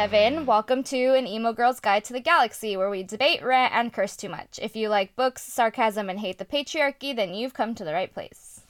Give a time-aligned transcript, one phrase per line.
[0.00, 0.46] Devin.
[0.46, 4.16] Welcome to an Emo Girl's Guide to the Galaxy, where we debate, rant, and curse
[4.16, 4.58] too much.
[4.62, 8.10] If you like books, sarcasm, and hate the patriarchy, then you've come to the right
[8.10, 8.62] place.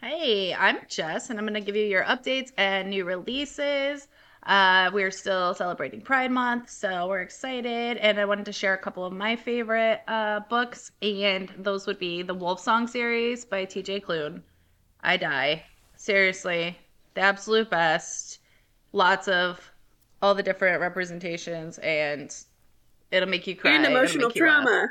[0.00, 4.08] Hey, I'm Jess, and I'm going to give you your updates and new releases.
[4.44, 7.98] Uh, we're still celebrating Pride Month, so we're excited.
[7.98, 11.98] And I wanted to share a couple of my favorite uh, books, and those would
[11.98, 14.40] be the Wolfsong series by TJ Klune.
[15.02, 15.62] I die.
[15.96, 16.78] Seriously,
[17.12, 18.38] the absolute best.
[18.92, 19.69] Lots of
[20.22, 22.34] all the different representations, and
[23.10, 23.72] it'll make you cry.
[23.72, 24.64] And emotional make you laugh.
[24.64, 24.88] trauma.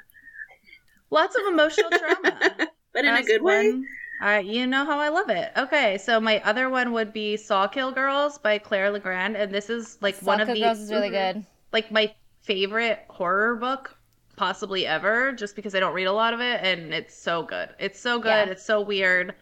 [1.11, 2.39] Lots of emotional trauma.
[2.93, 3.71] but in a That's good way.
[3.71, 3.87] one-
[4.21, 5.49] Uh, you know how I love it.
[5.55, 9.97] Okay, so my other one would be Sawkill Girls by Claire Legrand, and this is
[10.01, 11.33] like one of Sawkill the Girls is really Mhm.
[11.33, 11.45] good.
[11.71, 13.95] like my favorite horror book
[14.35, 17.69] possibly ever, just because I don't read a lot of it, and it's so good.
[17.79, 18.27] It's so good.
[18.47, 18.51] Yeah.
[18.51, 19.35] It's so weird.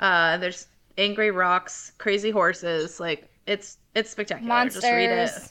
[0.00, 0.66] Uh, there's
[0.98, 2.98] angry rocks, crazy horses.
[2.98, 4.64] Like it's it's spectacular.
[4.64, 5.50] Just read it Monsters.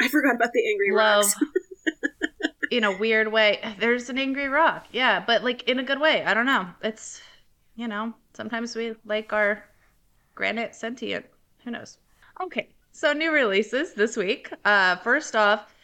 [0.00, 1.34] I forgot about the angry love rocks.
[2.70, 3.60] in a weird way.
[3.78, 6.24] There's an angry rock, yeah, but like in a good way.
[6.24, 6.68] I don't know.
[6.82, 7.20] It's
[7.76, 9.64] you know sometimes we like our
[10.34, 11.26] granite sentient.
[11.64, 11.98] Who knows?
[12.40, 14.50] Okay, so new releases this week.
[14.64, 15.74] Uh, first off,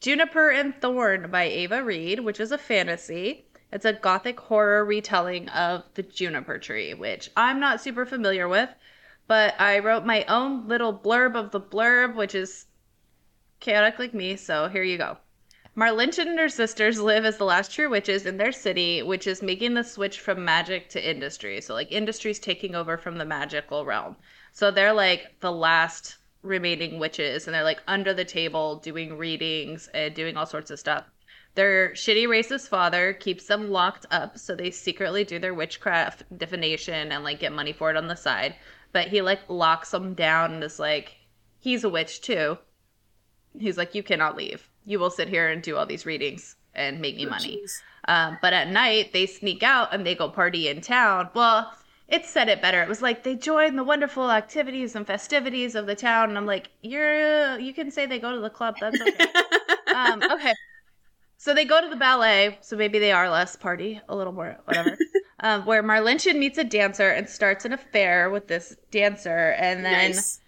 [0.00, 3.44] Juniper and Thorn by Ava Reid, which is a fantasy.
[3.72, 8.68] It's a gothic horror retelling of the juniper tree, which I'm not super familiar with,
[9.30, 12.66] but I wrote my own little blurb of the blurb, which is
[13.60, 15.18] chaotic like me, so here you go.
[15.76, 19.40] Marlinchen and her sisters live as the last true witches in their city, which is
[19.40, 21.60] making the switch from magic to industry.
[21.60, 24.16] So, like, industry's taking over from the magical realm.
[24.50, 29.88] So, they're like the last remaining witches, and they're like under the table doing readings
[29.94, 31.04] and doing all sorts of stuff.
[31.54, 37.12] Their shitty racist father keeps them locked up, so they secretly do their witchcraft divination
[37.12, 38.56] and like get money for it on the side.
[38.92, 41.14] But he like locks them down and is like,
[41.58, 42.58] he's a witch too.
[43.58, 44.68] He's like, you cannot leave.
[44.84, 47.62] You will sit here and do all these readings and make me Oh, money.
[48.08, 51.28] Um, but at night, they sneak out and they go party in town.
[51.34, 51.72] Well,
[52.08, 52.82] it said it better.
[52.82, 56.30] It was like they join the wonderful activities and festivities of the town.
[56.30, 58.76] And I'm like, you're, you can say they go to the club.
[58.80, 59.26] That's okay.
[59.94, 60.54] um, okay.
[61.36, 62.58] So they go to the ballet.
[62.62, 64.96] So maybe they are less party, a little more, whatever.
[65.42, 69.52] Um, where Marlinchen meets a dancer and starts an affair with this dancer.
[69.58, 70.40] And then nice.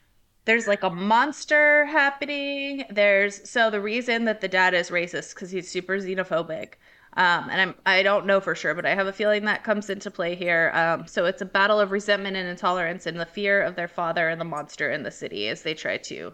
[0.44, 2.84] there's like a monster happening.
[2.91, 6.75] There's so the reason that the dad is racist because he's super xenophobic.
[7.14, 9.88] Um, and I'm I don't know for sure, but I have a feeling that comes
[9.91, 10.70] into play here.
[10.75, 14.28] Um, so it's a battle of resentment and intolerance and the fear of their father
[14.28, 16.32] and the monster in the city as they try to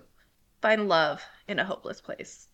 [0.62, 2.48] find love in a hopeless place.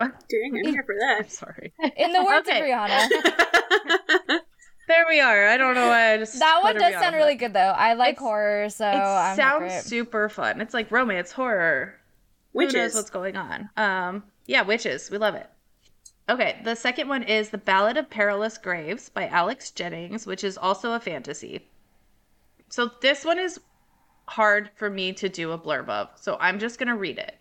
[0.00, 0.10] Dang,
[0.66, 1.30] I'm here for I'm that.
[1.30, 1.72] sorry.
[1.96, 2.70] In the words Okay.
[2.70, 4.38] of Rihanna.
[4.92, 5.46] There we are.
[5.48, 7.58] I don't know why I just That one does sound but- really good, though.
[7.60, 10.60] I like It's- horror, so It I'm sounds super fun.
[10.60, 11.94] It's like romance, horror,
[12.52, 12.94] Who knows Witches.
[12.94, 13.70] what's going on?
[13.78, 15.10] Um, yeah, witches.
[15.10, 15.48] We love it.
[16.28, 20.58] Okay, the second one is The Ballad of Perilous Graves by Alex Jennings, which is
[20.58, 21.66] also a fantasy.
[22.68, 23.60] So this one is
[24.28, 27.36] hard for me to do a blurb of, so I'm just gonna read it.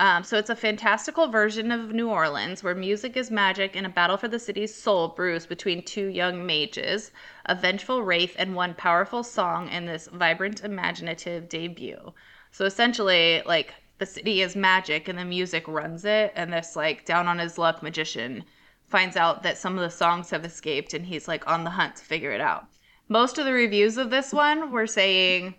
[0.00, 3.88] Um, so it's a fantastical version of New Orleans where music is magic and a
[3.88, 7.10] battle for the city's soul brews between two young mages,
[7.46, 12.14] a vengeful wraith, and one powerful song in this vibrant, imaginative debut.
[12.52, 17.04] So essentially, like the city is magic and the music runs it, and this like
[17.04, 18.44] down on his luck magician
[18.86, 21.96] finds out that some of the songs have escaped and he's like on the hunt
[21.96, 22.66] to figure it out.
[23.08, 25.56] Most of the reviews of this one were saying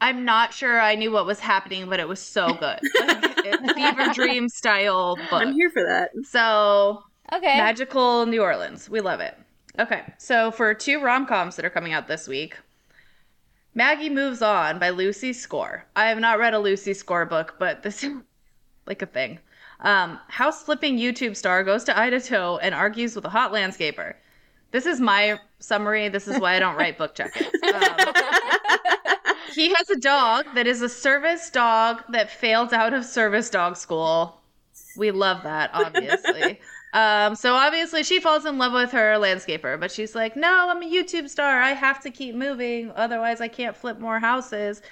[0.00, 2.78] I'm not sure I knew what was happening, but it was so good.
[3.00, 5.32] Like, fever dream style book.
[5.42, 6.10] I'm here for that.
[6.26, 7.02] So
[7.32, 7.56] Okay.
[7.56, 8.88] magical New Orleans.
[8.90, 9.36] We love it.
[9.78, 12.56] Okay, so for two rom coms that are coming out this week,
[13.74, 15.84] Maggie Moves On by Lucy Score.
[15.94, 18.12] I have not read a Lucy Score book, but this is
[18.86, 19.38] like a thing.
[19.80, 24.14] Um, house flipping YouTube star goes to Idaho and argues with a hot landscaper.
[24.70, 26.08] This is my summary.
[26.08, 27.46] This is why I don't write book check-ins.
[27.74, 28.14] Um,
[29.56, 33.76] he has a dog that is a service dog that failed out of service dog
[33.76, 34.38] school.
[34.98, 36.60] We love that, obviously.
[36.92, 40.82] um, so obviously she falls in love with her landscaper, but she's like, "No, I'm
[40.82, 41.60] a YouTube star.
[41.60, 44.82] I have to keep moving, otherwise I can't flip more houses."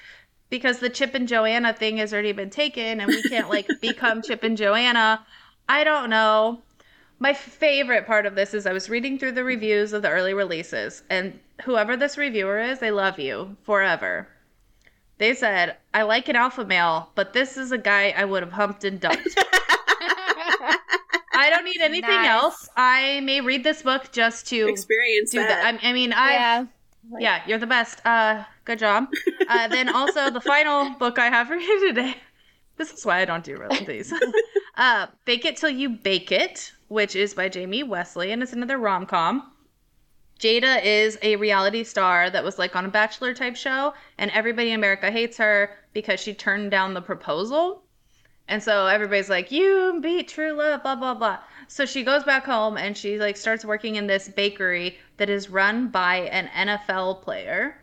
[0.48, 4.22] Because the Chip and Joanna thing has already been taken, and we can't like become
[4.22, 5.24] Chip and Joanna.
[5.68, 6.62] I don't know.
[7.18, 10.34] My favorite part of this is I was reading through the reviews of the early
[10.34, 14.28] releases, and whoever this reviewer is, I love you forever.
[15.18, 18.52] They said, I like an alpha male, but this is a guy I would have
[18.52, 19.38] humped and dumped.
[21.36, 22.28] I don't need anything Nice.
[22.28, 22.68] else.
[22.76, 25.48] I may read this book just to Experience do that.
[25.48, 25.84] that.
[25.84, 26.66] I, I mean, I yeah.
[27.18, 27.42] yeah.
[27.46, 28.00] you're the best.
[28.04, 29.08] Uh, good job.
[29.48, 32.14] Uh, then also the final book I have for you today
[32.76, 34.12] This is why I don't do really these.
[34.76, 38.78] uh, Fake It Till You Bake It, which is by Jamie Wesley, and it's another
[38.78, 39.52] rom com.
[40.44, 44.68] Jada is a reality star that was like on a bachelor type show, and everybody
[44.68, 47.82] in America hates her because she turned down the proposal.
[48.46, 51.38] And so everybody's like, You beat true love, blah, blah, blah.
[51.66, 55.48] So she goes back home and she like starts working in this bakery that is
[55.48, 57.80] run by an NFL player.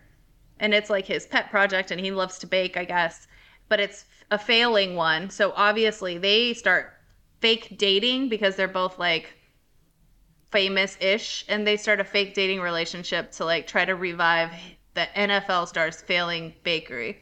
[0.59, 3.27] And it's like his pet project, and he loves to bake, I guess.
[3.69, 5.31] But it's a failing one.
[5.31, 6.93] So obviously they start
[7.39, 9.35] fake dating because they're both like
[10.51, 14.51] famous ish and they start a fake dating relationship to like try to revive
[14.93, 17.21] the NFL star's failing bakery.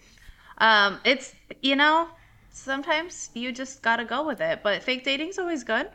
[0.57, 2.07] Um, it's you know,
[2.51, 5.89] sometimes you just gotta go with it, but fake dating's always good.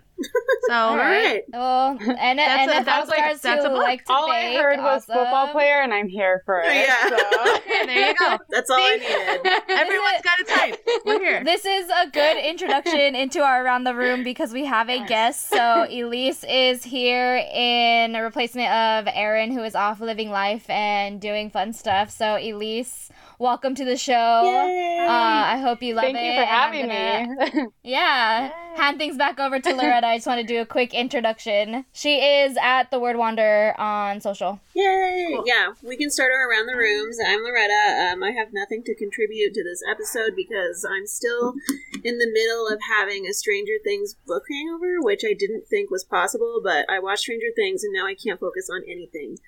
[0.69, 1.43] So All right.
[1.53, 3.79] Well, and That's a- NFL that's like- stars that's a book.
[3.83, 5.15] like to All I bake, heard was awesome.
[5.17, 6.75] football player, and I'm here for it.
[6.75, 7.09] Yeah.
[7.09, 7.17] so.
[7.65, 8.39] Okay, there you go.
[8.51, 9.53] That's all I needed.
[9.69, 10.87] Everyone's got a type.
[11.05, 11.45] We're here.
[11.45, 15.49] This is a good introduction into our around the room because we have a guest.
[15.49, 21.21] So Elise is here in a replacement of Erin, who is off living life and
[21.21, 22.11] doing fun stuff.
[22.11, 24.13] So Elise, welcome to the show.
[24.45, 24.99] Yay.
[25.01, 26.21] Uh, I hope you love Thank it.
[26.21, 27.71] Thank you for having gonna- me.
[27.83, 28.51] Yeah.
[28.77, 30.04] Hand things back over to Loretta.
[30.05, 31.85] I just want to do a quick introduction.
[31.93, 34.61] She is at the Word Wander on social.
[34.75, 35.39] Yay!
[35.45, 37.19] Yeah, we can start our around the rooms.
[37.25, 38.13] I'm Loretta.
[38.13, 41.55] Um, I have nothing to contribute to this episode because I'm still
[42.03, 46.05] in the middle of having a Stranger Things book hangover, which I didn't think was
[46.05, 49.39] possible, but I watched Stranger Things and now I can't focus on anything.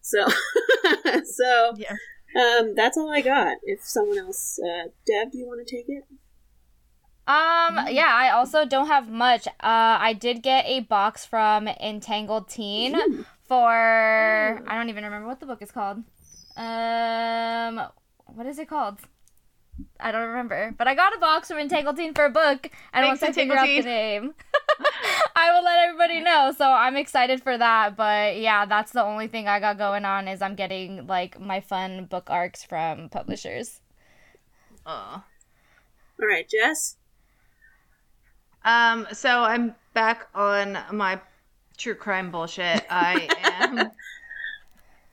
[0.00, 0.26] So,
[1.24, 1.94] so Yeah.
[2.36, 3.56] um, that's all I got.
[3.64, 6.04] If someone else, uh, Deb, do you want to take it?
[7.26, 9.46] Um, yeah, I also don't have much.
[9.46, 15.40] Uh, I did get a box from Entangled Teen for I don't even remember what
[15.40, 16.02] the book is called.
[16.56, 17.80] Um,
[18.26, 18.98] what is it called?
[19.98, 23.04] I don't remember, but I got a box from Entangled Teen for a book, and
[23.04, 24.34] Thanks, once I figure out the name,
[25.36, 26.52] I will let everybody know.
[26.56, 27.96] So I'm excited for that.
[27.96, 31.60] But yeah, that's the only thing I got going on is I'm getting like my
[31.60, 33.80] fun book arcs from publishers.
[34.86, 35.22] Oh.
[36.20, 36.96] All right, Jess.
[38.64, 41.20] Um, so I'm back on my
[41.76, 42.84] true crime bullshit.
[42.90, 43.28] I
[43.60, 43.90] am.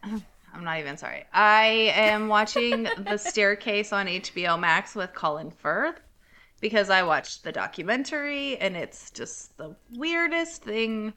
[0.54, 1.26] I'm not even sorry.
[1.34, 6.00] I am watching The Staircase on HBO Max with Colin Firth
[6.60, 11.14] because I watched the documentary and it's just the weirdest thing.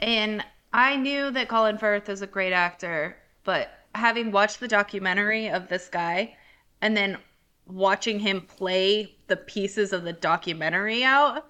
[0.00, 5.48] And I knew that Colin Firth is a great actor, but having watched the documentary
[5.48, 6.36] of this guy
[6.80, 7.18] and then
[7.66, 11.49] watching him play the pieces of the documentary out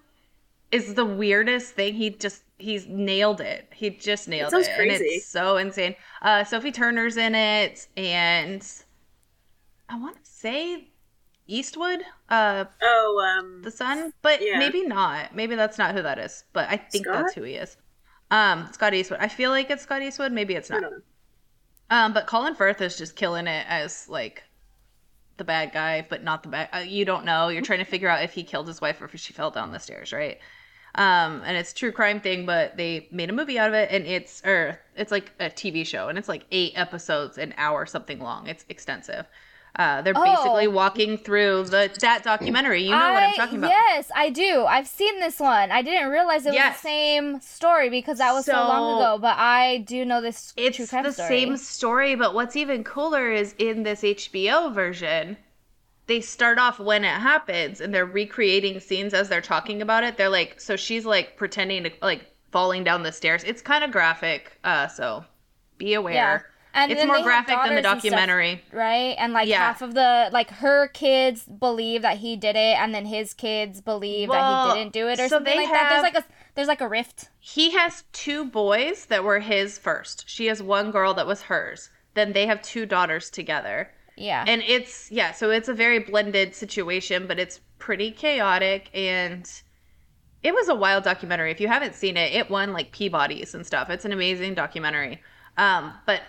[0.71, 1.93] is the weirdest thing.
[1.93, 3.67] He just he's nailed it.
[3.73, 4.93] He just nailed it, crazy.
[4.93, 5.95] and it's so insane.
[6.21, 8.65] Uh, Sophie Turner's in it, and
[9.89, 10.87] I want to say
[11.47, 14.57] Eastwood, uh, Oh, um, the son, but Yeah.
[14.59, 15.35] maybe not.
[15.35, 16.43] Maybe that's not who that is.
[16.53, 17.75] But I think that's who he is.
[18.29, 19.19] Um, Scott Eastwood.
[19.19, 20.31] I feel like it's Scott Eastwood.
[20.31, 20.83] Maybe it's not.
[21.89, 24.43] Um, but Colin Firth is just killing it as like
[25.35, 26.69] the bad guy, but not the bad.
[26.71, 27.49] Uh, you don't know.
[27.49, 29.71] You're trying to figure out if he killed his wife or if she fell down
[29.73, 30.39] the stairs, right?
[30.95, 33.89] Um, and it's a true crime thing, but they made a movie out of it,
[33.91, 37.85] and it's or it's like a TV show, and it's like eight episodes, an hour
[37.85, 38.47] something long.
[38.47, 39.25] It's extensive.
[39.77, 40.25] Uh, they're Oh.
[40.25, 42.83] basically walking through the that documentary.
[42.83, 43.69] You know what I'm talking about.
[43.69, 44.65] Yes, I do.
[44.65, 45.71] I've seen this one.
[45.71, 46.75] I didn't realize it was Yes.
[46.81, 49.17] the same story because that was so, long ago.
[49.17, 51.27] But I do know this true it's crime the story.
[51.29, 55.37] same story but what's even cooler is in this hbo version
[56.11, 60.17] they start off when it happens and they're recreating scenes as they're talking about it
[60.17, 63.91] they're like so she's like pretending to like falling down the stairs it's kind of
[63.91, 65.23] graphic uh so
[65.77, 66.41] be aware Yeah.
[66.73, 69.15] And it's more graphic than the and stuff, documentary right?
[69.17, 69.57] And like Yeah.
[69.59, 73.81] half of the like her kids believe that he did it, and then his kids
[73.81, 75.89] believe Well, that he didn't do it, or so something like that.
[75.89, 76.25] There's like a
[76.55, 77.29] there's like a rift.
[77.39, 81.89] he has two boys that were his first she has one girl that was hers
[82.13, 83.77] then they have two daughters together
[84.21, 84.45] Yeah.
[84.47, 89.49] and it's yeah so it's a very blended situation but it's pretty chaotic and
[90.43, 91.51] it was a wild documentary.
[91.51, 93.89] If you haven't seen it it won like peabodys and stuff.
[93.89, 95.21] It's an amazing documentary.
[95.57, 96.21] Um, but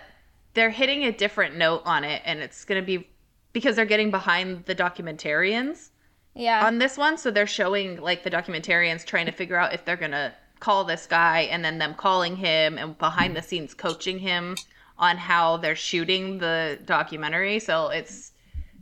[0.53, 3.07] they're hitting a different note on it and it's going to be
[3.53, 5.89] because they're getting behind the documentarians
[6.35, 6.65] yeah.
[6.65, 7.17] on this one.
[7.17, 10.83] So they're showing like the documentarians trying to figure out if they're going to call
[10.83, 14.55] this guy and then them calling him and behind the scenes coaching him
[14.97, 18.31] on how they're shooting the documentary so it's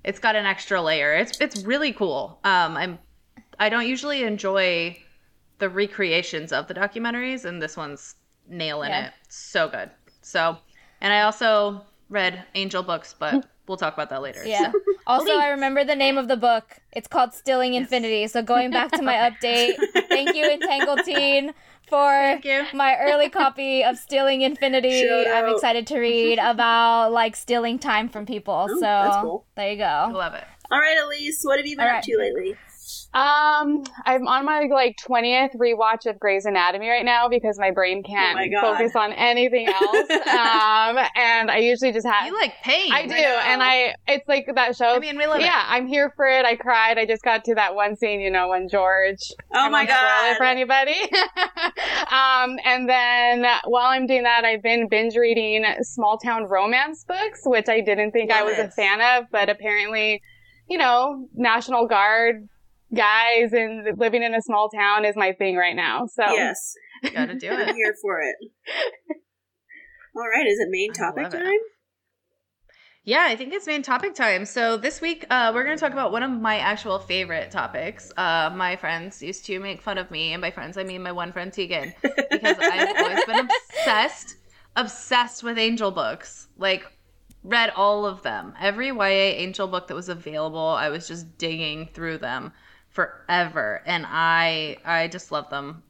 [0.04, 3.00] it's got an extra layer it's it's really cool um i'm
[3.60, 4.96] i don't usually enjoy
[5.60, 8.16] the recreations of the documentaries and this one's
[8.48, 9.08] nailing Yeah.
[9.08, 9.90] it so good
[10.22, 10.58] so
[11.00, 14.44] and i also read Angel books, but we'll talk about that later.
[14.46, 14.72] Yeah.
[14.72, 14.80] So.
[15.08, 16.78] Also, I remember the name of the book.
[16.92, 18.28] It's called Stealing Infinity.
[18.28, 19.74] So going back to my update,
[20.10, 21.54] thank you, Entangled Teen,
[21.92, 22.64] for Thank you.
[22.74, 25.02] my early copy of Stealing Infinity.
[25.08, 25.56] Shout I'm out.
[25.56, 28.68] excited to read about like stealing time from people.
[28.70, 29.46] so that's cool.
[29.56, 29.84] there you go.
[29.84, 30.46] I love it.
[30.72, 32.56] All right, Elise, what have you been All up to lately?
[33.14, 38.04] Um, I'm on my like 20th rewatch of Grey's Anatomy right now because my brain
[38.04, 40.10] can't Oh my focus on anything else.
[40.12, 42.90] um, and I usually just have You like pain.
[42.94, 43.40] I do, know.
[43.44, 44.96] and I it's like that show.
[44.96, 45.44] I mean, we love it.
[45.44, 46.46] yeah, I'm here for it.
[46.46, 46.98] I cried.
[46.98, 49.20] I just got to that one scene, you know, when George.
[49.54, 50.96] Oh I my won't for anybody.
[52.12, 57.42] um, and then while I'm doing that, I've been binge reading small town romance books,
[57.44, 58.68] which I didn't think I was it.
[58.68, 60.22] a fan of, but apparently,
[60.70, 62.48] you know, National Guard
[62.94, 66.06] guys and living in a small town is my thing right now.
[66.08, 66.74] So Yes,
[67.14, 67.54] Gotta do it.
[67.60, 67.76] I'm it.
[67.76, 68.36] here for it.
[70.16, 71.44] All right, is it main topic love it.
[71.44, 71.60] time?
[73.04, 74.46] Yeah, I think it's main topic time.
[74.46, 78.12] So this week, uh, we're going to talk about one of my actual favorite topics.
[78.16, 81.12] Uh, my friends used to make fun of me, and by friends I mean my
[81.12, 84.36] one friend Tegan, because I've always been obsessed,
[84.76, 86.48] obsessed with angel books.
[86.58, 86.86] Like,
[87.44, 88.54] read all of them.
[88.62, 89.06] Every YA
[89.40, 92.52] angel book that was available, I was just digging through them
[92.92, 95.84] forever, and I, I just love them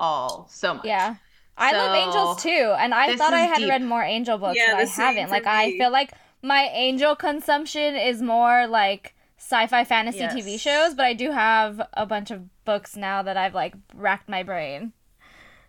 [0.00, 0.84] all so much.
[0.86, 1.16] Yeah.
[1.56, 3.68] I love angels too, and I thought I had deep.
[3.68, 5.28] read more angel books, Yeah, but I haven't.
[5.28, 10.34] for Like I feel like my angel consumption is more like sci-fi fantasy Yes.
[10.34, 14.28] TV shows, but I do have a bunch of books now that I've like racked
[14.28, 14.92] my brain.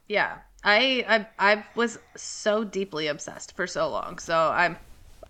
[0.08, 4.20] Yeah, I, I I was so deeply obsessed for so long.
[4.20, 4.78] So I'm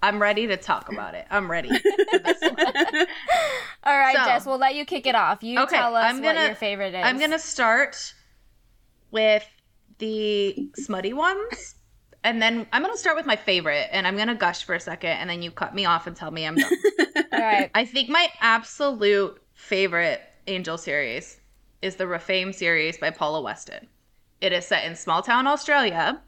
[0.04, 1.26] I'm ready to talk about it.
[1.32, 2.56] I'm ready for this one.
[3.86, 5.42] All right, So- Jess, we'll let you kick it off.
[5.44, 7.02] You Okay, tell us I'm gonna- what your favorite is.
[7.04, 8.14] I'm gonna start
[9.12, 9.46] with
[10.00, 11.76] the smutty ones,
[12.24, 15.12] and then I'm gonna start with my favorite, and I'm gonna gush for a second,
[15.12, 16.72] and then you cut me off and tell me I'm done.
[17.32, 17.72] All right.
[17.74, 21.40] I think my absolute favorite Angel series
[21.82, 23.88] is the Rephaim series by Paula Weston.
[24.42, 26.20] It is set in small town Australia,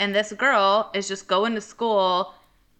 [0.00, 2.34] and this girl is just going to school,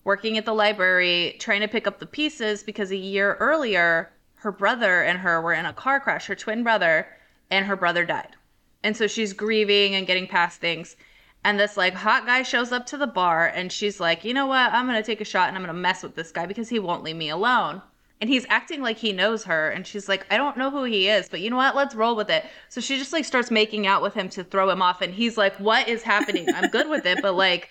[0.05, 4.53] working at the library, trying to pick up the pieces because a year earlier, her
[4.53, 7.07] brother and her were in a car crash, her twin brother,
[7.51, 8.37] and her brother died.
[8.83, 10.97] And so she's grieving and getting past things.
[11.45, 14.47] And this like hot guy shows up to the bar and she's like, you know
[14.47, 14.73] what?
[14.73, 17.03] I'm gonna take a shot and I'm gonna mess with this guy because he won't
[17.03, 17.83] leave me alone.
[18.21, 21.09] And he's acting like he knows her, and she's like, I don't know who he
[21.09, 21.75] is, but you know what?
[21.75, 22.47] Let's roll with it.
[22.69, 25.37] So she just like starts making out with him to throw him off, and he's
[25.37, 26.47] like, What is happening?
[26.55, 27.69] I'm good with it, but like,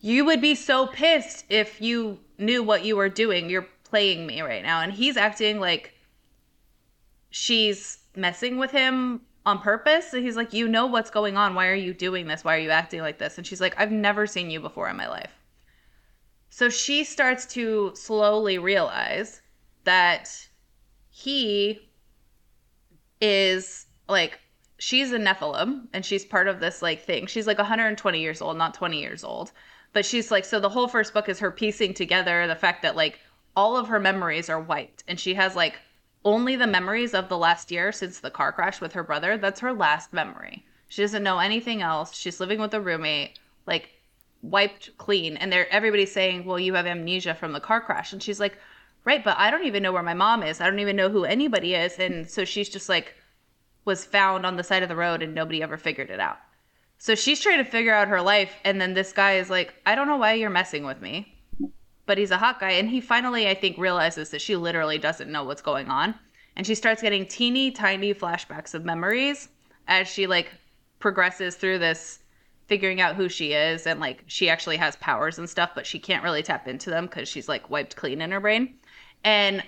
[0.00, 3.50] you would be so pissed if you knew what you were doing.
[3.50, 4.80] You're playing me right now.
[4.80, 5.94] And he's acting like
[7.30, 10.12] she's messing with him on purpose.
[10.12, 11.54] And he's like, You know what's going on.
[11.54, 12.44] Why are you doing this?
[12.44, 13.38] Why are you acting like this?
[13.38, 15.32] And she's like, I've never seen you before in my life.
[16.50, 19.42] So she starts to slowly realize
[19.84, 20.30] that
[21.10, 21.80] he
[23.20, 24.38] is like,
[24.78, 27.26] she's a Nephilim and she's part of this like thing.
[27.26, 29.52] She's like 120 years old, not 20 years old.
[29.92, 32.96] But she's like, so the whole first book is her piecing together the fact that
[32.96, 33.20] like
[33.56, 35.74] all of her memories are wiped and she has like
[36.24, 39.36] only the memories of the last year since the car crash with her brother.
[39.36, 40.64] That's her last memory.
[40.88, 42.14] She doesn't know anything else.
[42.14, 43.90] She's living with a roommate, like
[44.42, 45.36] wiped clean.
[45.36, 48.12] And they're everybody's saying, Well, you have amnesia from the car crash.
[48.12, 48.58] And she's like,
[49.04, 50.60] Right, but I don't even know where my mom is.
[50.60, 51.98] I don't even know who anybody is.
[51.98, 53.14] And so she's just like
[53.84, 56.38] was found on the side of the road and nobody ever figured it out.
[56.98, 59.94] So she's trying to figure out her life, and then this guy is like, I
[59.94, 61.34] don't know why you're messing with me.
[62.06, 65.30] But he's a hot guy, and he finally, I think, realizes that she literally doesn't
[65.30, 66.14] know what's going on.
[66.56, 69.48] And she starts getting teeny tiny flashbacks of memories
[69.86, 70.50] as she like
[70.98, 72.18] progresses through this
[72.66, 75.98] figuring out who she is and like she actually has powers and stuff but she
[75.98, 78.74] can't really tap into them because she's like wiped clean in her brain
[79.24, 79.62] and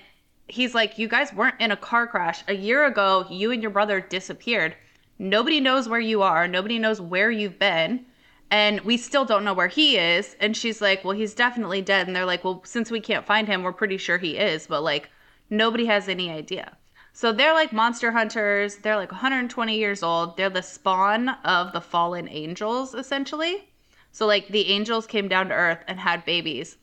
[0.48, 3.70] he's like you guys weren't in a car crash a year ago you and your
[3.70, 4.76] brother disappeared
[5.20, 8.04] nobody knows where you are nobody knows where you've been
[8.50, 12.06] and we still don't know where he is and she's like well he's definitely dead
[12.06, 14.82] and they're like well since we can't find him we're pretty sure he is but
[14.82, 15.10] like
[15.50, 16.76] nobody has any idea
[17.12, 18.76] so they're like monster hunters.
[18.76, 20.36] They're like 120 years old.
[20.36, 23.68] They're the spawn of the fallen angels, essentially.
[24.12, 26.76] So, like, the angels came down to Earth and had babies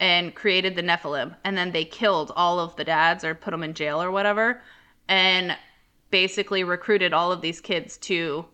[0.00, 1.36] and created the Nephilim.
[1.44, 4.62] And then they killed all of the dads or put them in jail or whatever.
[5.08, 5.56] And
[6.12, 8.44] basically recruited all of these kids to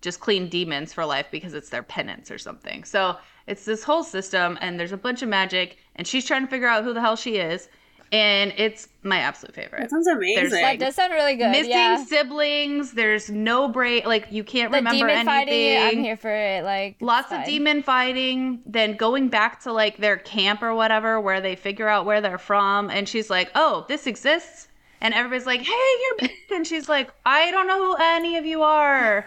[0.00, 2.84] just clean demons for life because it's their penance or something.
[2.84, 5.76] So, it's this whole system, and there's a bunch of magic.
[5.96, 7.68] And she's trying to figure out who the hell she is
[8.12, 9.82] and it's my absolute favorite.
[9.82, 10.50] That sounds amazing.
[10.50, 11.50] There's, That does sound really good.
[11.50, 12.04] Missing yeah.
[12.04, 12.92] siblings.
[12.92, 14.04] There's no break.
[14.04, 15.98] Like you can't The remember demon fighting, anything.
[15.98, 16.64] I'm here for it.
[16.64, 17.46] Like Lots it's of fine.
[17.46, 18.62] demon fighting.
[18.66, 22.38] Then going back to like their camp or whatever, where they figure out where they're
[22.38, 24.66] from, and she's like, "Oh, this exists."
[25.00, 28.44] And everybody's like, "Hey, you're," back." and she's like, "I don't know who any of
[28.44, 29.26] you are."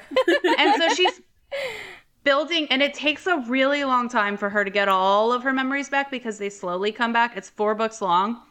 [0.59, 1.21] and so she's
[2.23, 5.53] building, and it takes a really long time for her to get all of her
[5.53, 7.35] memories back because they slowly come back.
[7.35, 8.41] It's four books long.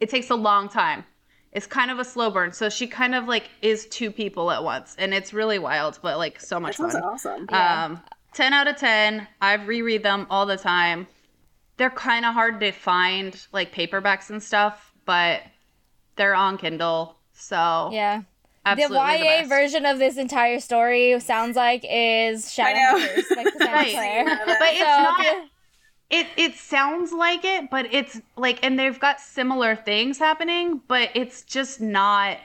[0.00, 1.04] It takes a long time.
[1.52, 2.52] It's kind of a slow burn.
[2.52, 6.18] So she kind of like is two people at once, and it's really wild, but
[6.18, 7.02] like so much sounds fun.
[7.02, 7.46] awesome.
[7.50, 7.84] Yeah.
[7.84, 8.00] Um,
[8.34, 9.26] 10 out of 10.
[9.40, 11.06] I've reread them all the time.
[11.76, 15.42] They're kind of hard to find, like paperbacks and stuff, but
[16.16, 17.16] they're on Kindle.
[17.32, 18.22] So, Yeah.
[18.64, 18.96] absolutely.
[18.98, 19.48] the the YA best.
[19.48, 22.98] version of this entire story sounds like is I know.
[22.98, 23.92] Shadowhunters, like Cassandra Right.
[23.92, 24.24] Clare.
[24.46, 25.26] But it's So, not.
[26.10, 31.10] It, it sounds like it, but it's like, and they've got similar things happening, but
[31.14, 32.36] it's just not.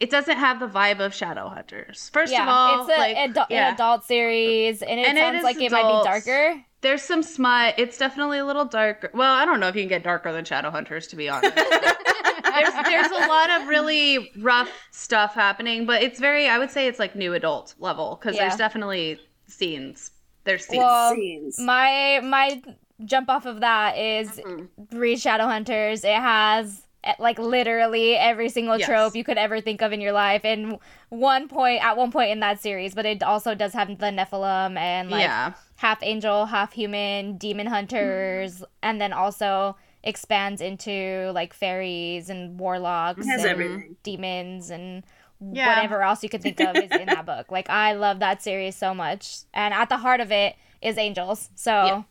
[0.00, 2.10] It doesn't have the vibe of Shadowhunters.
[2.10, 3.68] First yeah, of all, it's a, like, adu- yeah.
[3.68, 6.64] an adult series, and it And sounds is like it might be darker.
[6.80, 7.74] There's some smut.
[7.78, 9.10] It's definitely a little darker.
[9.12, 11.52] Well, I don't know if you can get darker than Shadowhunters, to be honest.
[12.60, 12.74] there's
[13.10, 16.48] there's a lot of really rough stuff happening, but it's very.
[16.48, 18.42] I would say it's like new adult level because Yeah.
[18.48, 20.10] there's definitely scenes.
[20.44, 20.78] There's scenes.
[20.78, 21.58] Well, Scenes.
[21.58, 22.62] My my
[23.04, 24.98] jump off of that is Mm-hmm.
[24.98, 26.04] read Shadowhunters.
[26.04, 28.88] It has eh, like literally every single Yes.
[28.88, 30.78] trope you could ever think of in your life and
[31.10, 34.76] one point at one point in that series but it also does have the nephilim
[34.76, 41.52] and like yeah, half angel half human demon hunters and then also expands into like
[41.52, 43.96] fairies and warlocks and everything.
[44.02, 45.02] demons and
[45.40, 45.68] Yeah.
[45.74, 48.76] whatever else you could think of is in that book like i love that series
[48.76, 52.02] so much and at the heart of it is angels so Yeah.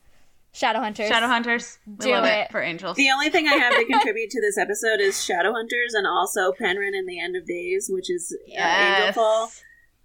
[0.53, 1.77] shadowhunters Shadowhunters.
[1.85, 2.29] We Do love it.
[2.47, 2.51] it.
[2.51, 2.97] for angels.
[2.97, 6.95] The only thing I have to contribute to this episode is Shadowhunters and also Penryn
[6.97, 9.51] and the End of Days, which is uh, Angelfall.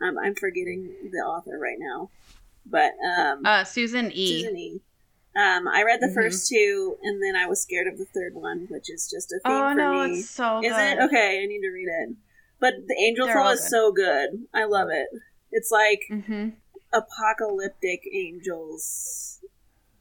[0.02, 2.10] Um, I'm forgetting the author right now,
[2.66, 4.42] but um, Uh, Susan E.
[4.42, 4.80] Susan E.
[5.34, 6.14] Um, I read the Mhm.
[6.14, 9.36] first two, and then I was scared of the third one, which is just a
[9.44, 10.18] theme Oh for no, me.
[10.20, 10.66] it's so good.
[10.66, 10.92] Is good.
[10.92, 11.42] it okay?
[11.42, 12.16] I need to read it.
[12.60, 13.68] But the Angel They're Fall all is good.
[13.70, 14.46] so good.
[14.52, 15.08] I love it.
[15.50, 16.50] It's like hmm
[16.92, 19.40] apocalyptic angels.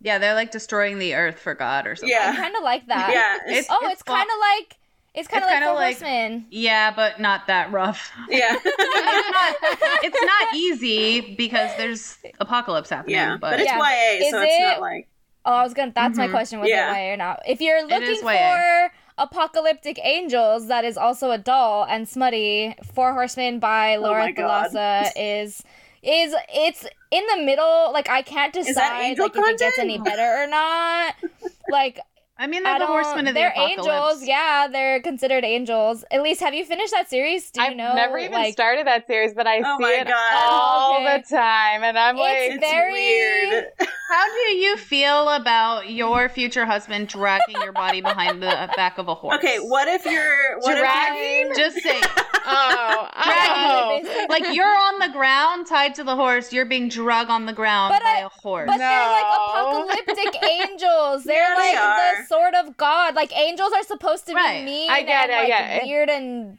[0.01, 2.15] Yeah, they're like destroying the earth for God or something.
[2.19, 2.35] i Yeah.
[2.35, 4.17] kind of like that Yeah, It's- oh it's, fun.
[4.17, 4.77] kind of like
[5.13, 6.47] it's kind of like kinda Four like- Horsemen.
[6.49, 8.11] Yeah, but not that rough.
[8.29, 10.03] yeah, it's not.
[10.03, 13.15] It's not easy because there's apocalypse happening.
[13.15, 13.33] yeah.
[13.39, 13.77] but, But it's Yeah.
[13.77, 15.07] YA, so Is it's it- not like
[15.45, 15.91] Oh, I was gonna.
[15.93, 16.31] That's my Mhm.
[16.31, 16.59] question.
[16.59, 16.93] Was Yeah.
[16.93, 17.41] it YA or not?
[17.47, 22.75] If you're looking for apocalyptic angels, that is also a doll and smutty.
[22.93, 24.71] Four Horsemen by Oh Laura my God.
[24.71, 25.63] Thalassa is
[26.03, 27.91] is it's in the middle.
[27.91, 31.15] Like I can't decide like if it gets any better or not.
[31.69, 31.99] Like
[32.41, 33.03] I mean, I they're the don't.
[33.03, 33.87] horsemen of the they're apocalypse.
[33.87, 34.23] angels.
[34.27, 36.03] Yeah, they're considered angels.
[36.11, 37.51] Elise, have you finished that series?
[37.51, 37.89] Do you know?
[37.89, 40.33] I've never even like, started that series, but I Oh see it God.
[40.33, 41.21] all Oh, okay.
[41.29, 43.65] the time, and I'm like, It's it's very- weird.
[44.11, 49.07] How do you feel about your future husband dragging your body behind the back of
[49.07, 49.37] a horse?
[49.37, 51.53] Okay, what if you're what if you're, Dragging?
[51.55, 52.03] Just saying.
[52.45, 54.07] oh, Dragging.
[54.09, 54.25] oh.
[54.29, 56.51] like you're on the ground tied to the horse.
[56.51, 58.67] You're being dragged on the ground But by I- a horse.
[58.67, 61.23] But they're like apocalyptic angels.
[61.23, 62.21] They're Yeah, they like are.
[62.23, 63.15] the sort of god.
[63.21, 64.59] Like angels are supposed to Right.
[64.59, 66.57] be mean I get and it, I like weird and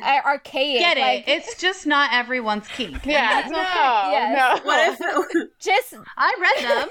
[0.00, 0.78] archaic.
[0.78, 1.00] Get it?
[1.00, 3.04] Like, it's just not everyone's kink.
[3.04, 4.12] Yeah, And no, that's okay.
[4.12, 4.60] Yes.
[4.60, 4.66] no.
[4.66, 6.88] what if just I read them,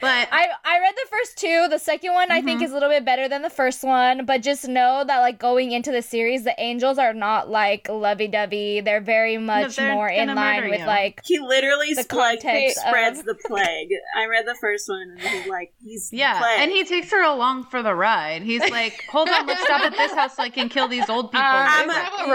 [0.00, 1.66] but I I read the first two.
[1.70, 2.46] The second one I Mm-hmm.
[2.46, 5.38] think is a little bit better than the first one, but just know that like
[5.38, 8.80] going into the series, the angels are not like lovey dovey.
[8.80, 10.86] They're very much they're more in line with you.
[10.86, 13.90] like he literally The sp- like, context spreads of- the plague?
[14.16, 16.60] I read the first one, and he's like, he's yeah, plague.
[16.60, 18.42] and he takes her along for the ride.
[18.42, 21.30] He's like, "Hold on, let's stop at this house so I can kill these old
[21.30, 21.90] people." Um,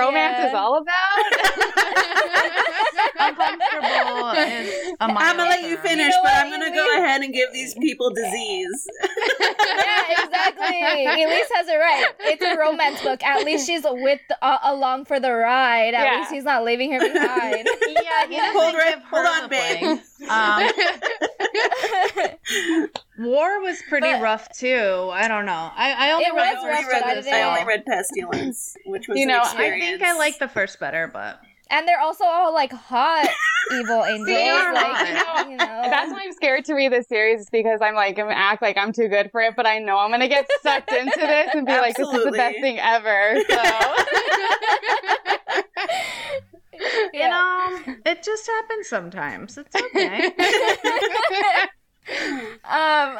[0.08, 0.48] I'm is a- that what romance Yeah.
[0.48, 1.18] is all about?
[3.18, 6.86] Uncomfortable is a mild I'm gonna let you finish, You know but I'm gonna go
[6.86, 6.98] Elise?
[7.00, 8.88] ahead and give these people disease.
[9.02, 11.24] yeah, exactly.
[11.24, 12.06] Elise has it right.
[12.22, 13.24] It's a romance book.
[13.24, 15.94] At least she's with uh, along for the ride.
[15.94, 16.20] At Yeah.
[16.20, 17.68] least he's not leaving her behind.
[18.06, 20.00] Yeah, he doesn't Hold right- give hold on, the babe.
[20.30, 20.70] Um,
[23.26, 23.45] War
[23.76, 25.10] was pretty But- rough too.
[25.14, 25.72] I don't know.
[25.76, 28.76] I, I only read was the rough, first but I one I only read Pestilence,
[28.86, 31.40] which was You know, I I think I like the first better, but
[31.72, 33.28] and they're also all like hot
[33.74, 34.28] evil angels.
[34.28, 34.86] They are like
[35.18, 35.50] hot.
[35.50, 35.66] you know.
[35.66, 38.78] That's why I'm scared to read this series because I'm like I'm gonna act like
[38.78, 41.66] I'm too good for it, but I know I'm gonna get sucked into this and
[41.66, 43.36] be like, this is the best thing ever.
[43.50, 43.56] So
[47.14, 49.58] you know, it just happens sometimes.
[49.58, 50.32] It's okay.
[52.66, 53.18] um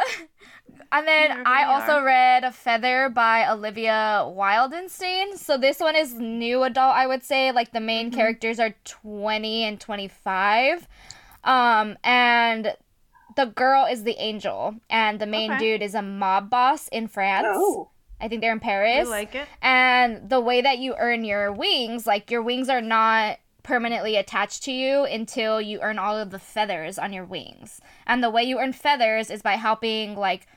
[0.92, 2.06] And then I also are.
[2.06, 5.38] read Feather by Olivia Wildenstein.
[5.38, 7.52] So this one is new adult, I would say.
[7.52, 8.16] Like the main Mm-hmm.
[8.18, 10.88] characters are 20 and 25.
[11.44, 12.76] Um, and
[13.36, 15.60] the girl is the angel, and the main Okay.
[15.60, 17.48] dude is a mob boss in France.
[17.50, 17.90] Oh.
[18.22, 19.10] I think they're in I Paris.
[19.10, 19.48] like it.
[19.62, 24.64] And the way that you earn your wings, like your wings are not permanently attached
[24.64, 27.82] to you until you earn all of the feathers on your wings.
[28.06, 30.48] And the way you earn feathers is by helping like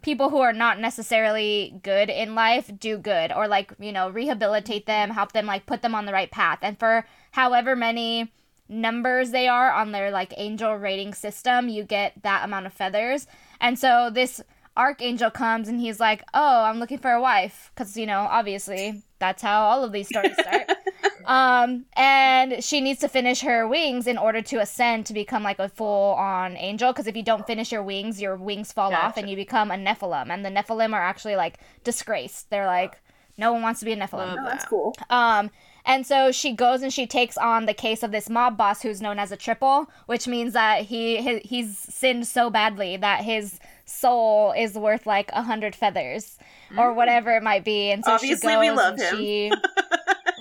[0.00, 4.86] people who are not necessarily good in life do good or like, you know, rehabilitate
[4.86, 6.58] them, help them like put them on the right path.
[6.62, 8.32] And for however many
[8.66, 13.26] numbers they are on their like angel rating system, you get that amount of feathers.
[13.60, 14.40] And so this
[14.74, 19.02] archangel comes and he's like, "Oh, I'm looking for a wife," because you know, obviously,
[19.18, 20.70] that's how all of these stories start.
[21.26, 25.58] um, and she needs to finish her wings in order to ascend to become like
[25.58, 26.92] a full-on angel.
[26.92, 29.76] Because if you don't finish your wings, your wings fall off and you become a
[29.76, 30.30] Nephilim.
[30.30, 32.50] And the Nephilim are actually like disgraced.
[32.50, 33.00] They're like,
[33.36, 34.36] no one wants to be a Nephilim.
[34.38, 34.94] Oh, that's cool.
[35.10, 35.50] Um,
[35.86, 39.02] and so she goes and she takes on the case of this mob boss who's
[39.02, 43.60] known as a triple, which means that he, he he's sinned so badly that his
[43.84, 46.38] soul is worth like a hundred feathers
[46.78, 47.90] or whatever it might be.
[47.90, 49.16] And so Obviously, she goes we love and him.
[49.16, 49.52] she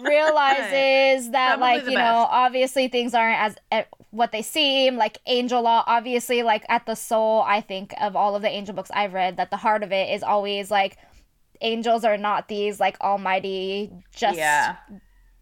[0.04, 5.20] realizes that Probably like you know obviously things aren't as eh, what they seem like
[5.26, 8.92] angel law obviously like at the soul i think of all of the angel books
[8.94, 10.98] i've read that the heart of it is always like
[11.62, 14.78] angels are not these like almighty just yeah.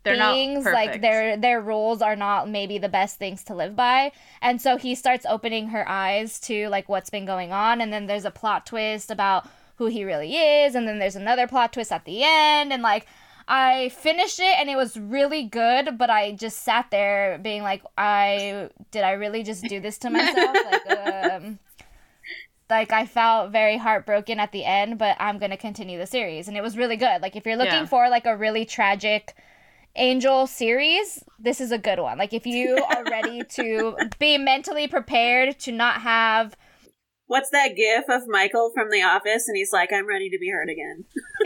[0.04, 4.12] They're beings like their their rules are not maybe the best things to live by.
[4.42, 8.08] And so he starts opening her eyes to like what's been going on and then
[8.08, 11.92] there's a plot twist about who he really is and then there's another plot twist
[11.92, 13.06] at the end and like
[13.54, 17.84] I finished it and it was really good, but I just sat there being like,
[17.98, 20.56] I did I really just do this to myself?
[20.66, 21.60] like, um,
[22.70, 26.56] like I felt very heartbroken at the end, but I'm gonna continue the series, and
[26.56, 27.22] it was really good.
[27.22, 27.86] Like if you're looking Yeah.
[27.88, 29.36] for like a really tragic
[29.98, 32.18] angel series, this is a good one.
[32.18, 36.56] Like if you are ready to be mentally prepared to not have
[37.32, 39.48] What's that gif of Michael from The Office?
[39.48, 41.06] And he's like, I'm ready to be hurt again.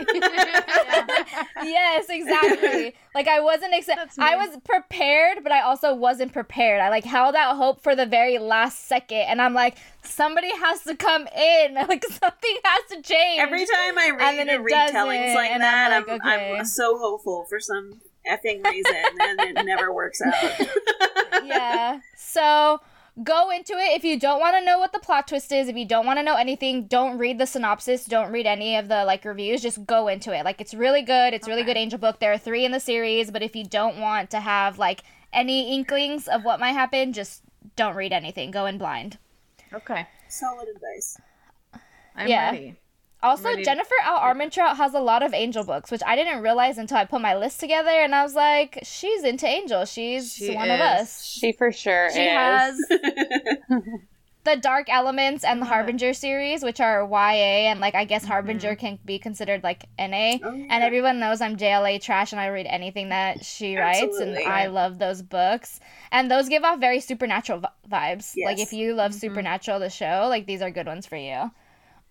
[1.62, 2.92] yes, exactly.
[3.14, 4.08] like I wasn't excited.
[4.18, 6.80] I was prepared, but I also wasn't prepared.
[6.80, 10.82] I like held out hope for the very last second, and I'm like, somebody has
[10.82, 11.76] to come in.
[11.86, 13.40] Like something has to change.
[13.40, 16.58] Every time I read then it retellings doesn't, like and that, I'm I'm, okay.
[16.58, 20.66] I'm so hopeful for some effing reason, and it never works out.
[21.46, 22.00] yeah.
[22.16, 22.80] So
[23.22, 25.68] go into it if you don't want to know what the plot twist is.
[25.68, 28.04] If you don't want to know anything, don't read the synopsis.
[28.04, 29.62] Don't read any of the like reviews.
[29.62, 30.44] Just go into it.
[30.44, 31.34] Like it's really good.
[31.34, 32.20] It's a really good angel book.
[32.20, 35.02] There are three in the series, but if you don't want to have like
[35.32, 37.42] any inklings of what might happen, just
[37.74, 38.50] don't read anything.
[38.50, 39.18] Go in blind.
[39.72, 40.06] Okay.
[40.28, 41.18] Solid advice.
[42.14, 42.50] I'm Yeah.
[42.50, 42.76] ready.
[43.22, 44.18] Also, Ready- Jennifer L.
[44.18, 47.34] Armentrout has a lot of angel books, which I didn't realize until I put my
[47.36, 49.90] list together, and I was like, she's into angels.
[49.90, 51.24] She's She one of us.
[51.24, 52.28] She for sure She is.
[52.30, 52.78] has
[54.44, 58.76] the Dark Elements and the Harbinger series, which are YA, and like I guess Harbinger
[58.76, 60.38] can be considered like NA.
[60.44, 60.66] Oh, yeah.
[60.70, 64.44] And everyone knows I'm JLA trash, and I read anything that she writes, Absolutely.
[64.44, 65.80] and I love those books.
[66.12, 68.34] And those give off very supernatural vi- vibes.
[68.44, 71.50] Like if you love Supernatural, the show, like these are good ones for you.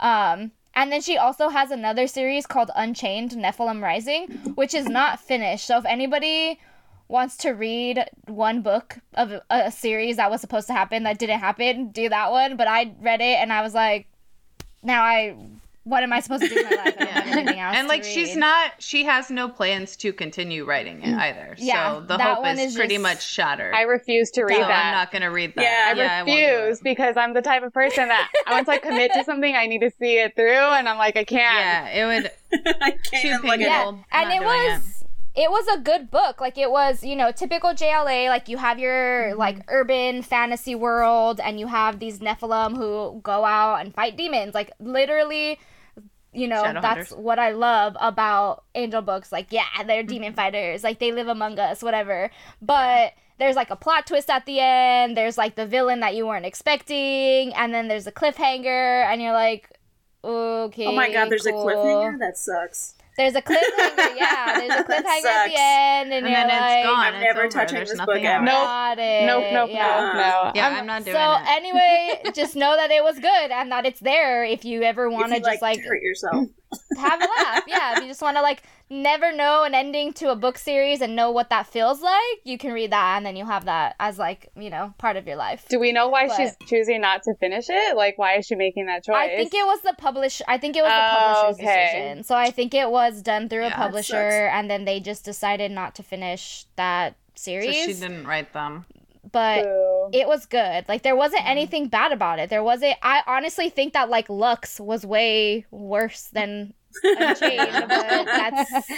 [0.02, 5.20] Um, and then she also has another series called Unchained Nephilim Rising, which is not
[5.20, 5.68] finished.
[5.68, 6.60] So if anybody
[7.08, 11.18] wants to read one book of a, a series that was supposed to happen that
[11.20, 12.58] didn't happen, do that one.
[12.58, 14.08] But I read it and I was like,
[14.84, 15.38] now I,
[15.86, 16.96] what am I supposed to do with my life?
[17.00, 17.76] I anything else.
[17.78, 21.56] And like she's not she has no plans to continue writing it either.
[21.58, 23.74] Yeah, so the that hope one is, is pretty just- much shattered.
[23.74, 24.86] I refuse to read so that.
[24.88, 25.96] I'm not gonna read that.
[25.96, 26.56] Yeah, I I I won't do it.
[26.58, 29.82] refuse because I'm the type of person that once I commit to something, I need
[29.82, 31.94] to see it through, and I'm like, I can't.
[31.96, 32.06] Yeah, it
[32.52, 33.68] would I too can't look painful.
[33.68, 35.04] yeah, Not and it doing was
[35.36, 35.52] it.
[35.52, 36.42] was a good book.
[36.42, 38.30] Like it was, you know, typical JLA.
[38.30, 38.96] Like you have your
[39.30, 39.38] Mm-hmm.
[39.40, 44.56] like urban fantasy world, and you have these Nephilim who go out and fight demons.
[44.56, 45.60] Like literally.
[46.36, 47.14] You know, Shadow that's hunters.
[47.18, 49.32] what I love about angel books.
[49.32, 50.36] Like, yeah, they're demon Mm-hmm.
[50.36, 50.84] fighters.
[50.84, 52.30] Like, they live among us, whatever.
[52.62, 55.16] But there's like a plot twist at the end.
[55.18, 57.54] There's like the villain that you weren't expecting.
[57.54, 59.06] And then there's a cliffhanger.
[59.06, 59.70] And you're like,
[60.24, 60.88] okay.
[60.88, 61.68] Oh my god, there's cool.
[61.68, 62.20] a cliffhanger?
[62.20, 62.96] That sucks.
[63.18, 64.60] There's a cliffhanger, yeah.
[64.60, 67.00] There's a That cliffhanger at the end, and, and you're then like, it's gone.
[67.06, 67.50] I'm it's never over.
[67.50, 68.48] touching There's this nothing book ever.
[68.50, 68.98] else.
[68.98, 69.26] Nope.
[69.28, 69.88] Nope, nope, yeah.
[69.88, 70.52] nope, no.
[70.56, 71.38] Yeah, I'm- I'm not doing So it.
[71.46, 75.10] So anyway, just know that it was good and that it's there if you ever
[75.10, 76.48] want to just like, like hurt yourself.
[76.98, 77.64] Have a laugh.
[77.68, 81.02] Yeah, if you just want to like never know an ending to a book series
[81.02, 83.96] and know what that feels like, you can read that and then you'll have that
[84.00, 85.66] as like, you know, part of your life.
[85.70, 87.96] Do we know why But- she's choosing not to finish it?
[87.96, 89.16] Like, why is she making that choice?
[89.16, 90.44] I think it was the publisher.
[90.48, 91.86] I think it was the Oh, publisher's okay.
[91.94, 92.24] decision.
[92.24, 94.16] So I think it was done through Yeah, a publisher,
[94.48, 97.66] and then they just decided not to finish that series.
[97.66, 97.98] So series.
[97.98, 98.86] she didn't write them.
[99.36, 100.10] But Boo.
[100.14, 100.86] it was good.
[100.88, 102.50] Like there wasn't anything bad about it.
[102.50, 102.96] There wasn't.
[103.04, 108.72] I honestly think that like Lux was way worse than Unchained, but that's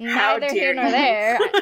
[0.00, 0.90] How neither here nor you.
[0.92, 1.38] there.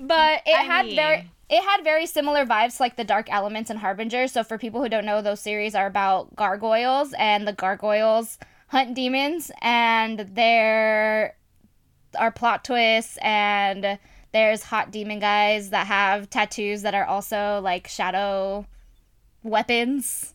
[0.00, 3.32] but it I had mean- very it had very similar vibes to, like the dark
[3.32, 7.48] elements and harbinger so for people who don't know those series are about gargoyles and
[7.48, 11.34] the gargoyles hunt demons and there
[12.18, 13.98] are plot twists and
[14.32, 18.66] there's hot demon guys that have tattoos that are also like shadow
[19.42, 20.34] weapons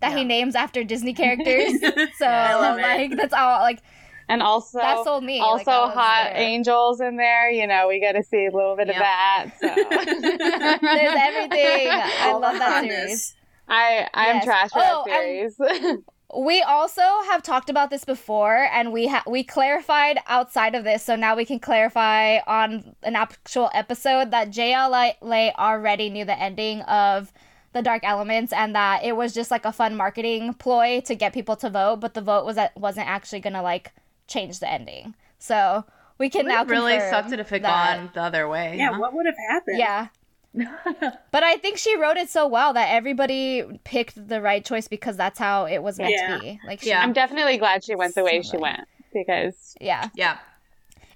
[0.00, 1.80] that he names after disney characters
[2.18, 2.82] so I love it.
[2.82, 3.80] like that's all like
[4.26, 6.42] and also, that sold me also Like, hot there.
[6.42, 7.50] angels in there.
[7.50, 9.48] You know, we got to see a little bit of that.
[9.60, 9.66] So.
[10.80, 13.34] there's everything i All the love that series
[13.68, 14.44] I I'm Yes.
[14.46, 15.56] trash for Oh, that series.
[16.36, 21.04] We also have talked about this before, and we ha- we clarified outside of this,
[21.04, 26.82] so now we can clarify on an actual episode that JLA already knew the ending
[26.82, 27.32] of
[27.72, 31.32] the Dark Elements, and that it was just like a fun marketing ploy to get
[31.32, 33.92] people to vote, but the vote was that wasn't actually gonna like
[34.26, 35.14] change the ending.
[35.38, 35.84] So
[36.18, 38.76] we can now really sucked it if it that- gone the other way.
[38.76, 38.98] Yeah, huh?
[38.98, 39.78] what would have happened?
[39.78, 40.08] Yeah.
[41.32, 45.16] But I think she wrote it so well that everybody picked the right choice because
[45.16, 46.36] that's how it was meant Yeah.
[46.36, 46.60] to be.
[46.66, 47.02] Like, she, Yeah.
[47.02, 50.08] I'm definitely glad she went the way So she went because yeah.
[50.14, 50.38] yeah.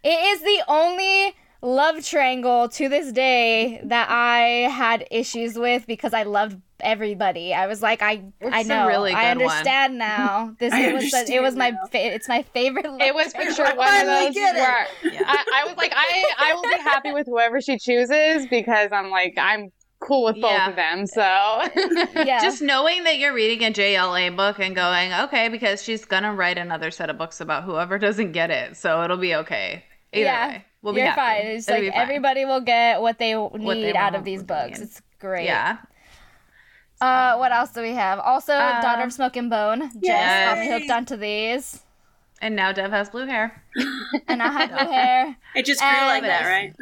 [0.02, 6.14] It is the only love triangle to this day that I had issues with because
[6.14, 7.52] I loved everybody.
[7.52, 9.50] I was like, I, I It's a know, really I good one.
[9.50, 10.54] understand now.
[10.60, 12.86] This I it was, the, it was my, fa- it's my favorite.
[13.00, 14.60] It was for sure I one of those get it.
[14.60, 15.22] where Yeah.
[15.26, 19.10] I, I was like, I I will be happy with whoever she chooses because I'm
[19.10, 20.70] like I'm cool with both Yeah.
[20.70, 21.06] of them.
[21.08, 21.20] So
[22.24, 22.40] yeah.
[22.40, 26.58] Just knowing that you're reading a JLA book and going, okay, because she's gonna write
[26.58, 29.82] another set of books about whoever doesn't get it, so it'll be okay.
[30.12, 30.48] Either Yeah.
[30.48, 31.42] way, we'll be You're happy.
[31.44, 31.46] fine.
[31.56, 32.02] It's It'll like fine.
[32.02, 34.78] everybody will get what they need they out of these books.
[34.78, 34.84] need.
[34.86, 35.44] It's great.
[35.46, 35.78] Yeah.
[37.00, 38.18] Uh, what else do we have?
[38.18, 39.82] Also, Uh, Daughter of Smoke and Bone.
[39.90, 40.48] Jess Yes.
[40.48, 41.82] got me hooked onto these,
[42.40, 43.62] And now Dev has blue hair.
[44.28, 45.36] and I have blue hair.
[45.54, 46.74] It just grew like that, right?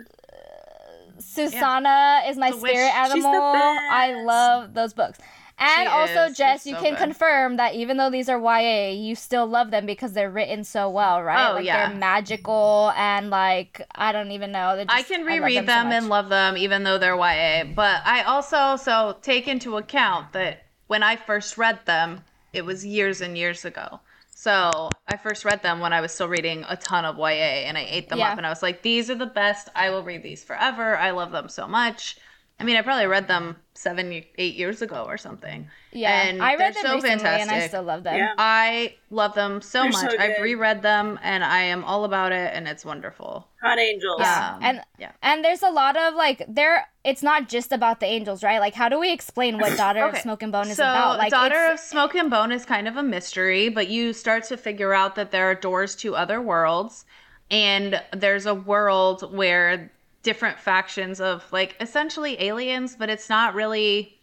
[1.18, 2.72] Zuzana is my It's wish.
[2.72, 3.34] spirit animal.
[3.34, 5.18] I love those books.
[5.58, 6.36] And She also, is.
[6.36, 6.98] Jess, She's you so can good.
[6.98, 10.90] confirm that even though these are YA, you still love them because they're written so
[10.90, 11.50] well, right?
[11.50, 11.88] Oh, like yeah.
[11.88, 14.76] they're magical and like I don't even know.
[14.76, 15.94] They're I can reread so them, much.
[15.94, 17.64] and love them, even though they're YA.
[17.74, 22.84] But I also so take into account that when I first read them, it was
[22.84, 24.00] years and years ago.
[24.34, 27.78] So I first read them when I was still reading a ton of YA, and
[27.78, 28.32] I ate them Yeah.
[28.32, 29.70] up, and I was like, "These are the best.
[29.74, 30.98] I will read these forever.
[30.98, 32.18] I love them so much."
[32.60, 35.68] I mean, I probably read them seven, eight years ago or something.
[35.92, 38.16] Yeah, and I read they're them so recently, and I still love them.
[38.16, 38.34] Yeah.
[38.36, 40.10] I love them so They're much.
[40.10, 43.46] so I've reread them, and I am all about it, and it's wonderful.
[43.62, 44.18] Hot Angels.
[44.20, 45.12] Yeah, Um, and yeah.
[45.22, 46.88] and there's a lot of like there.
[47.04, 48.58] It's not just about the angels, right?
[48.58, 51.18] Like, how do we explain what Daughter of Smoke and Bone is so, about?
[51.18, 54.42] Like, Daughter it's- of Smoke and Bone is kind of a mystery, but you start
[54.50, 57.04] to figure out that there are doors to other worlds,
[57.50, 59.90] and there's a world where
[60.26, 64.18] different factions of like essentially aliens, but it's not really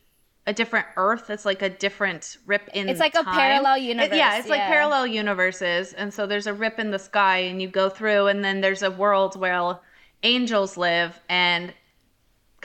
[0.45, 1.29] a different Earth.
[1.29, 2.89] It's like a different rip in.
[2.89, 3.33] It's like a time.
[3.33, 6.99] parallel It- universe, yeah, it's like parallel universes, and so there's a rip in the
[6.99, 9.79] sky, and you go through, and then there's a world where
[10.23, 11.73] angels live and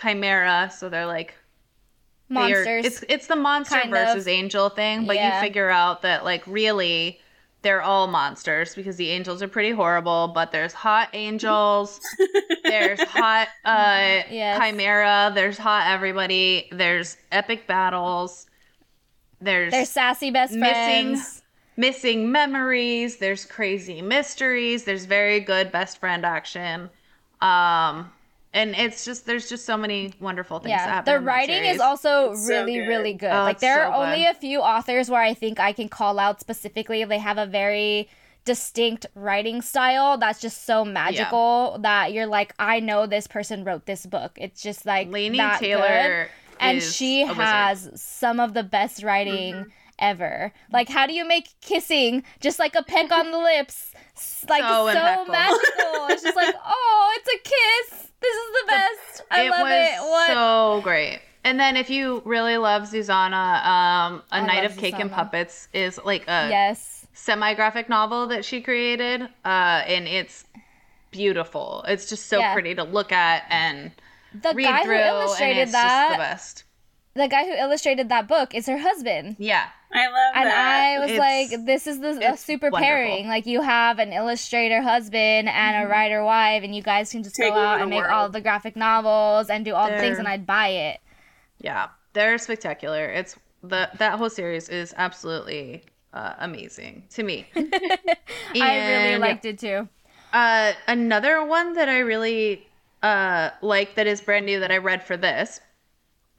[0.01, 0.70] chimera.
[0.77, 1.35] So they're like
[2.31, 2.85] they are- monsters.
[2.87, 4.09] It's it's the monster kind of.
[4.09, 5.37] versus angel thing, but Yeah.
[5.37, 7.20] you figure out that like really
[7.62, 12.01] they're all monsters because the angels are pretty horrible, but there's hot angels,
[12.64, 14.59] there's hot uh Yes.
[14.61, 18.47] chimera, there's hot everybody, there's epic battles,
[19.40, 21.42] there's They're sassy best missing- friends.
[21.77, 26.90] missing memories, there's crazy mysteries, there's very good best friend action.
[27.40, 28.12] Um
[28.52, 31.30] and it's just there's just so many wonderful things that Yeah, happen the in that
[31.30, 32.88] writing is also It's so really, good.
[32.88, 33.30] really good.
[33.32, 34.37] Oh, like there so are only good.
[34.37, 37.04] a few authors where I think I can call out specifically.
[37.04, 38.08] They have a very
[38.44, 43.84] distinct writing style that's just so magical that you're like, I know this person wrote
[43.84, 44.32] this book.
[44.40, 45.66] It's just like Laini that good.
[45.66, 47.37] Taylor and she a wizard.
[47.44, 49.68] has some of the best writing Mm-hmm.
[49.98, 50.52] ever.
[50.72, 53.92] Like, how do you make kissing just like a peck on the lips?
[54.48, 56.06] Like So so, magical.
[56.08, 58.08] it's just like, oh, it's a kiss.
[58.20, 59.22] This is the best.
[59.31, 60.00] I it love was it.
[60.00, 60.26] What?
[60.28, 61.20] so great.
[61.44, 65.68] And then if you really love Zuzana, um, A I Night of Cake and Puppets
[65.72, 67.07] is like a yes.
[67.14, 70.44] semi-graphic novel that she created, uh, and it's
[71.11, 71.85] beautiful.
[71.88, 72.52] It's just so Yeah.
[72.52, 73.92] pretty to look at and
[74.35, 76.64] The read guy who through, and illustrated that, the best.
[77.14, 79.37] the guy who illustrated that book is her husband.
[79.38, 80.81] Yeah, I love And that.
[80.94, 81.18] I was It's-
[81.53, 82.85] like, this is the a super wonderful.
[82.87, 83.27] pairing.
[83.29, 87.37] Like you have an illustrator husband and a writer wife, and you guys can just
[87.37, 88.12] Take go out and make world.
[88.12, 91.01] all the graphic novels and do all the things, and I'd buy it.
[91.61, 93.07] yeah, they're spectacular.
[93.07, 97.46] It's the that whole series is absolutely uh, amazing to me.
[97.57, 99.88] I really liked it too.
[100.33, 102.66] Uh, another one that I really
[103.03, 105.61] uh, like that is brand new that I read for this.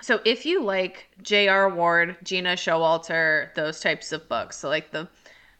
[0.01, 1.69] So if you like J.R.
[1.69, 5.07] Ward, Gena Showalter, those types of books, so like the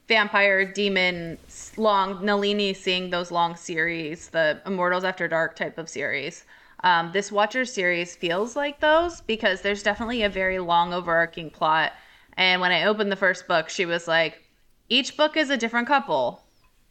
[0.07, 1.37] vampire, demon,
[1.77, 6.45] long Nalini Singh those long series, the Immortals After Dark type of series.
[6.83, 11.91] Um, this Watcher series feels like those because there's definitely a very long overarching plot.
[12.37, 14.41] And when I opened the first book, she was like,
[14.87, 16.43] each book is a different couple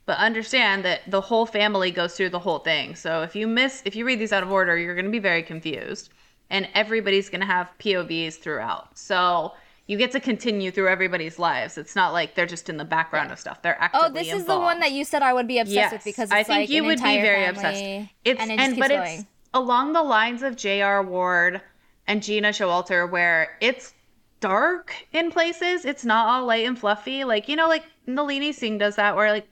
[0.09, 2.95] but understand that the whole family goes through the whole thing.
[2.95, 5.19] So if you miss, if you read these out of order, you're going to be
[5.19, 6.09] very confused,
[6.51, 8.97] and everybody's going to have POVs throughout.
[8.97, 9.53] So
[9.87, 11.79] you get to continue through everybody's lives.
[11.79, 13.63] It's not like they're just in the background of stuff.
[13.63, 15.93] They're actively Oh, this is the one that you said I would be obsessed yes,
[15.93, 18.11] with because it's I think like you would be very obsessed.
[18.25, 19.21] It's and it just keeps but going.
[19.21, 21.03] it's along the lines of J.R.
[21.03, 21.63] Ward
[22.07, 23.95] and Gena Showalter, where it's
[24.41, 25.85] dark in places.
[25.85, 27.25] It's not all light and fluffy.
[27.25, 29.49] Like you know, like Nalini Singh does that, where like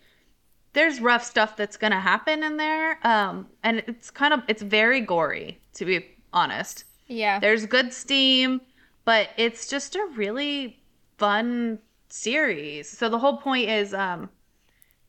[0.75, 2.99] there's rough stuff that's gonna happen in there.
[3.07, 6.05] Um, and it's kind of it's very gory, to be
[6.37, 6.85] honest.
[7.09, 7.41] yeah.
[7.41, 8.61] There's good steam,
[9.05, 10.79] but it's just a really
[11.17, 12.89] fun series.
[12.89, 14.29] So the whole point is um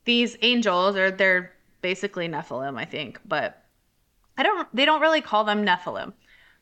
[0.06, 3.64] these angels or they're basically Nephilim, I think, but
[4.38, 6.14] I don't they don't really call them Nephilim,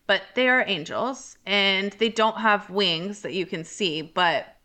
[0.08, 4.58] but they are angels and they don't have wings that you can see, but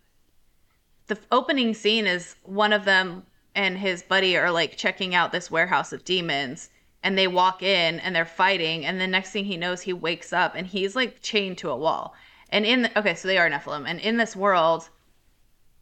[1.09, 5.51] the opening scene is one of them and his buddy are like checking out this
[5.51, 6.71] warehouse of demons
[7.03, 10.33] and they walk in and they're fighting and the next thing he knows he wakes
[10.33, 12.15] up and he's like chained to a wall.
[12.51, 13.85] And in the, okay so they are nephilim.
[13.87, 14.89] And in this world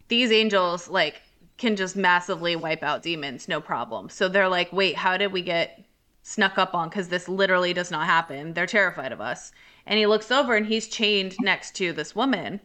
[0.08, 1.22] these angels like
[1.56, 4.08] can just massively wipe out demons no problem.
[4.08, 5.84] So they're like wait how did we get
[6.22, 6.88] snuck up on?
[6.88, 8.54] Because this literally does not happen.
[8.54, 9.52] They're terrified of us.
[9.86, 12.60] And he looks over and he's chained next to this woman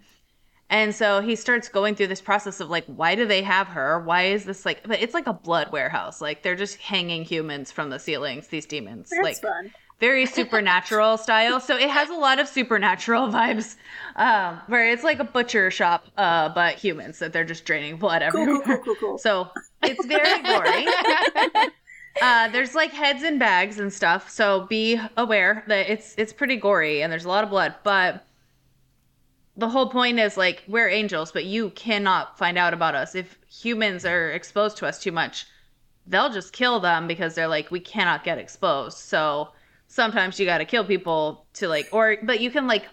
[0.70, 4.00] and so he starts going through this process of like, why do they have her?
[4.00, 6.22] Why is this like, but it's like a blood warehouse.
[6.22, 9.10] Like they're just hanging humans from the ceilings, these demons.
[9.10, 9.72] That's like fun.
[10.00, 11.60] very supernatural style.
[11.60, 13.76] So it has a lot of supernatural vibes,
[14.16, 18.24] um, where it's like a butcher shop, uh, but humans that they're just draining blood
[18.32, 18.62] Cool, everywhere.
[18.64, 19.18] cool, cool, cool, cool.
[19.20, 19.50] So
[19.84, 20.88] it's very gory.
[22.22, 26.56] Uh, there's like heads and bags and stuff, so be aware that it's it's pretty
[26.58, 27.74] gory and there's a lot of blood.
[27.84, 28.24] But
[29.56, 33.38] the whole point is like we're angels, but you cannot find out about us if
[33.48, 35.46] humans are exposed to us too much.
[36.08, 38.98] They'll just kill them because they're like we cannot get exposed.
[38.98, 39.50] So
[39.88, 42.88] sometimes you got to kill people to like, or but you can like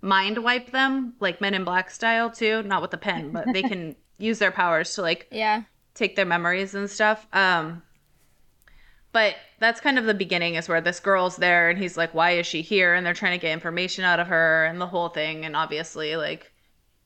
[0.00, 3.62] mind wipe them like Men in Black style too, not with a pen, but they
[3.62, 5.62] can use their powers to like yeah.
[5.94, 7.26] take their memories and stuff.
[7.32, 7.82] Um,
[9.12, 12.32] but that's kind of the beginning is where this girl's there and he's like, why
[12.32, 12.94] is she here?
[12.94, 15.44] And they're trying to get information out of her and the whole thing.
[15.44, 16.50] And obviously, like,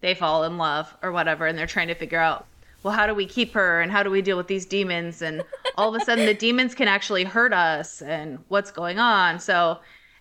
[0.01, 1.47] they fall in love or whatever.
[1.47, 2.47] And they're trying to figure out,
[2.83, 3.81] well, how do we keep her?
[3.81, 5.21] And how do we deal with these demons?
[5.23, 5.43] And
[5.77, 9.41] all of a sudden, the demons can actually hurt us and what's going on.
[9.41, 9.79] So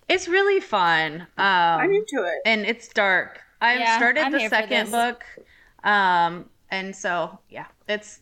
[0.10, 1.22] it's really fun.
[1.22, 2.42] Um, I'm into it.
[2.46, 3.42] and it's dark.
[3.62, 4.92] I've Yeah, started I'm the here for second this.
[4.92, 5.24] book,
[5.84, 8.20] um, and so yeah, it's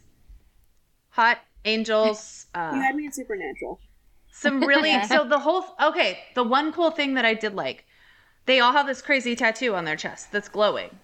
[1.10, 2.47] hot angels.
[2.56, 3.80] You Uh, had me in Supernatural.
[4.32, 5.08] some really Yeah.
[5.13, 6.19] so the whole okay.
[6.36, 7.86] The one cool thing that I did like,
[8.45, 10.99] they all have this crazy tattoo on their chest that's glowing.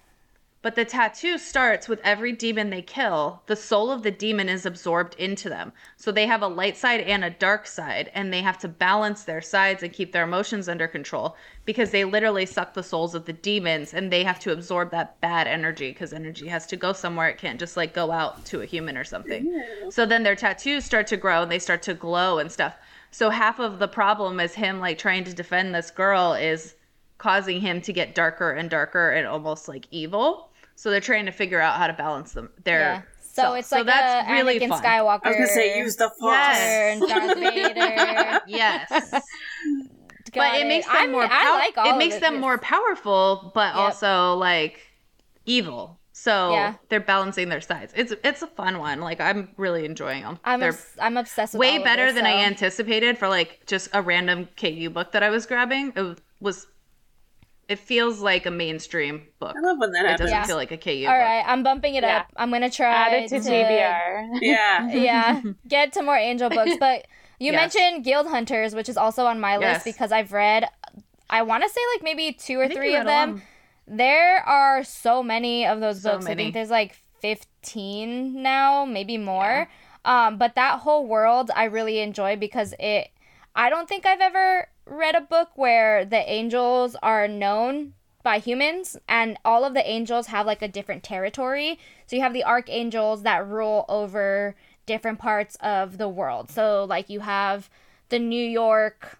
[0.62, 4.66] But the tattoo starts with every demon they kill, the soul of the demon is
[4.66, 5.72] absorbed into them.
[5.96, 9.24] So they have a light side and a dark side, and they have to balance
[9.24, 13.24] their sides and keep their emotions under control because they literally suck the souls of
[13.24, 16.92] the demons and they have to absorb that bad energy because energy has to go
[16.92, 17.30] somewhere.
[17.30, 19.64] It can't just like go out to a human or something.
[19.88, 22.76] So then their tattoos start to grow and they start to glow and stuff.
[23.10, 26.74] So half of the problem is him like trying to defend this girl is
[27.16, 30.49] causing him to get darker and darker and almost like evil.
[30.80, 32.48] So they're trying to figure out how to balance them.
[32.64, 33.02] Their Yeah.
[33.20, 33.58] So self.
[33.58, 34.82] it's like that's a really Anakin fun.
[34.82, 35.20] Skywalker.
[35.24, 36.32] I was gonna say use the force.
[36.36, 37.00] Yes.
[37.02, 38.40] and Darth Vader.
[38.46, 38.88] Yes.
[40.32, 42.40] Got but it makes them I'm- more I pow- like all it of makes them
[42.40, 43.76] more powerful but Yep.
[43.76, 44.80] also like
[45.44, 45.98] evil.
[46.12, 46.74] So Yeah.
[46.88, 47.92] they're balancing their sides.
[47.94, 49.00] It's it's a fun one.
[49.00, 50.38] Like I'm really enjoying them.
[50.44, 51.60] I'm they're obs- I'm obsessed with them.
[51.60, 55.12] way all of better this, than I anticipated for like just a random KU book
[55.12, 55.92] that I was grabbing.
[55.94, 56.66] It was
[57.70, 59.54] it feels like a mainstream book.
[59.56, 60.20] I love when that happens.
[60.20, 60.44] It doesn't Yeah.
[60.44, 61.18] feel like a KU All book.
[61.20, 62.18] right, I'm bumping it Yeah.
[62.18, 62.26] up.
[62.36, 64.28] I'm gonna try Add it to TBR.
[64.42, 64.88] Yeah.
[64.90, 66.72] yeah, get to more angel books.
[66.80, 67.06] But
[67.38, 67.74] you Yes.
[67.74, 69.76] mentioned Guild Hunters, which is also on my Yes.
[69.76, 70.68] list because I've read,
[71.30, 73.28] I want to say like maybe two or I three of them.
[73.30, 73.42] along.
[73.86, 76.26] There are so many of those So books.
[76.26, 76.42] I many.
[76.44, 79.68] think there's like 15 now, maybe more.
[80.04, 83.08] Um, but that whole world I really enjoy because it.
[83.54, 88.96] I don't think I've ever read a book where the angels are known by humans
[89.08, 91.78] and all of the angels have like a different territory.
[92.06, 94.54] So you have the archangels that rule over
[94.86, 96.50] different parts of the world.
[96.50, 97.70] So like you have
[98.08, 99.18] the New York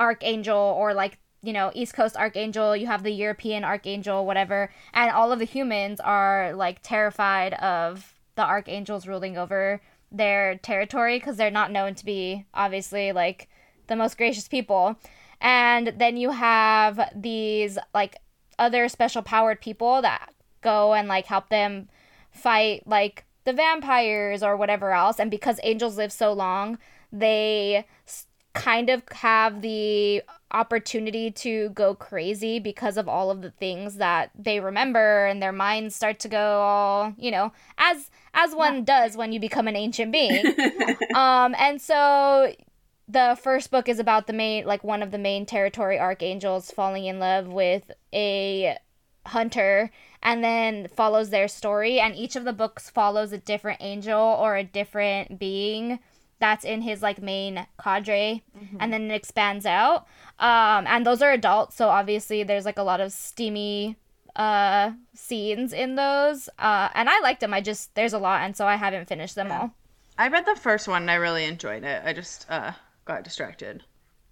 [0.00, 5.10] archangel or like you know east coast archangel you have the european archangel whatever and
[5.10, 9.80] all of the humans are like terrified of the archangels ruling over
[10.10, 13.48] their territory because they're not known to be obviously like
[13.88, 14.96] the most gracious people.
[15.40, 18.16] And then you have these like
[18.58, 20.32] other special powered people that
[20.62, 21.88] go and like help them
[22.30, 25.18] fight like the vampires or whatever else.
[25.18, 26.78] And because angels live so long
[27.12, 33.50] they s- kind of have the opportunity to go crazy because of all of the
[33.50, 38.54] things that they remember and their minds start to go all you know as as
[38.54, 40.54] one does when you become an ancient being.
[41.14, 42.52] Um and so
[43.08, 47.06] the first book is about the main like one of the main territory archangels falling
[47.06, 48.76] in love with a
[49.26, 49.90] hunter
[50.22, 52.00] and then follows their story.
[52.00, 56.00] And each of the books follows a different angel or a different being
[56.38, 58.44] that's in his like main cadre
[58.78, 60.06] and then it expands out.
[60.38, 63.96] Um and those are adults so obviously there's like a lot of steamy
[64.36, 66.48] uh scenes in those.
[66.58, 67.54] Uh and i liked them.
[67.54, 69.72] I just there's a lot and so i haven't finished them all.
[70.18, 72.02] I read the first one and I really enjoyed it.
[72.04, 72.72] I just uh,
[73.08, 73.82] got distracted.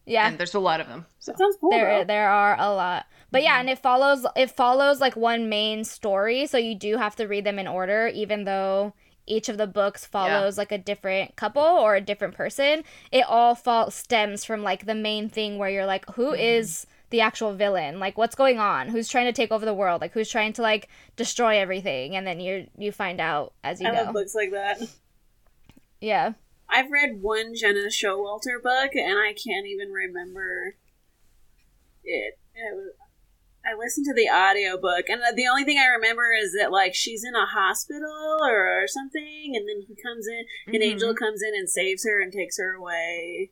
[0.05, 1.07] yeah And there's a lot of them.
[1.19, 1.71] So That sounds cool.
[1.71, 2.05] there though.
[2.05, 6.47] there are a lot but yeah and it follows it follows like one main story
[6.47, 8.95] so you do have to read them in order even though
[9.27, 13.55] each of the books follows like a different couple or a different person it all
[13.57, 16.41] fall stems from like the main thing where you're like who mm-hmm.
[16.41, 20.01] is the actual villain like what's going on who's trying to take over the world
[20.01, 23.89] like who's trying to like destroy everything and then you you find out as you
[23.89, 24.81] I love go books like that.
[26.01, 26.33] yeah
[26.69, 30.77] I've read one Gena Showalter book, and I can't even remember
[32.05, 32.39] it.
[32.55, 32.93] was,
[33.65, 37.25] I listened to the audiobook, and the only thing I remember is that like she's
[37.25, 40.45] in a hospital or, or something, and then he comes in,
[40.75, 40.83] an Mhm.
[40.83, 43.51] angel comes in and saves her and takes her away.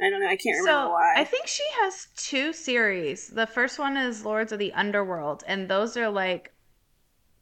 [0.00, 0.28] I don't know.
[0.28, 1.14] I can't remember So why.
[1.16, 3.28] I think she has two series.
[3.28, 6.52] The first one is Lords of the Underworld, and those are like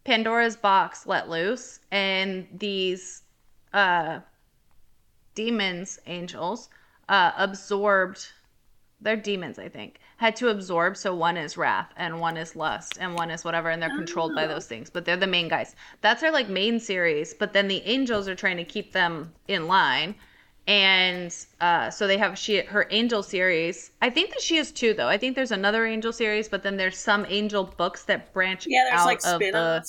[0.04, 3.22] Pandora's box let loose, and these
[3.72, 4.20] uh
[5.36, 6.68] demons, angels,
[7.08, 8.26] uh absorbed
[9.00, 10.00] they're demons, I think.
[10.16, 13.68] Had to absorb, so one is wrath and one is lust and one is whatever,
[13.68, 14.88] and they're controlled by those things.
[14.88, 15.76] But they're the main guys.
[16.00, 17.34] That's our like main series.
[17.34, 20.14] But then the angels are trying to keep them in line
[20.66, 23.92] and uh, so they have she her angel series.
[24.02, 25.08] I think that she has two though.
[25.08, 28.84] I think there's another angel series, but then there's some angel books that branch yeah,
[28.88, 29.84] there's out like of the.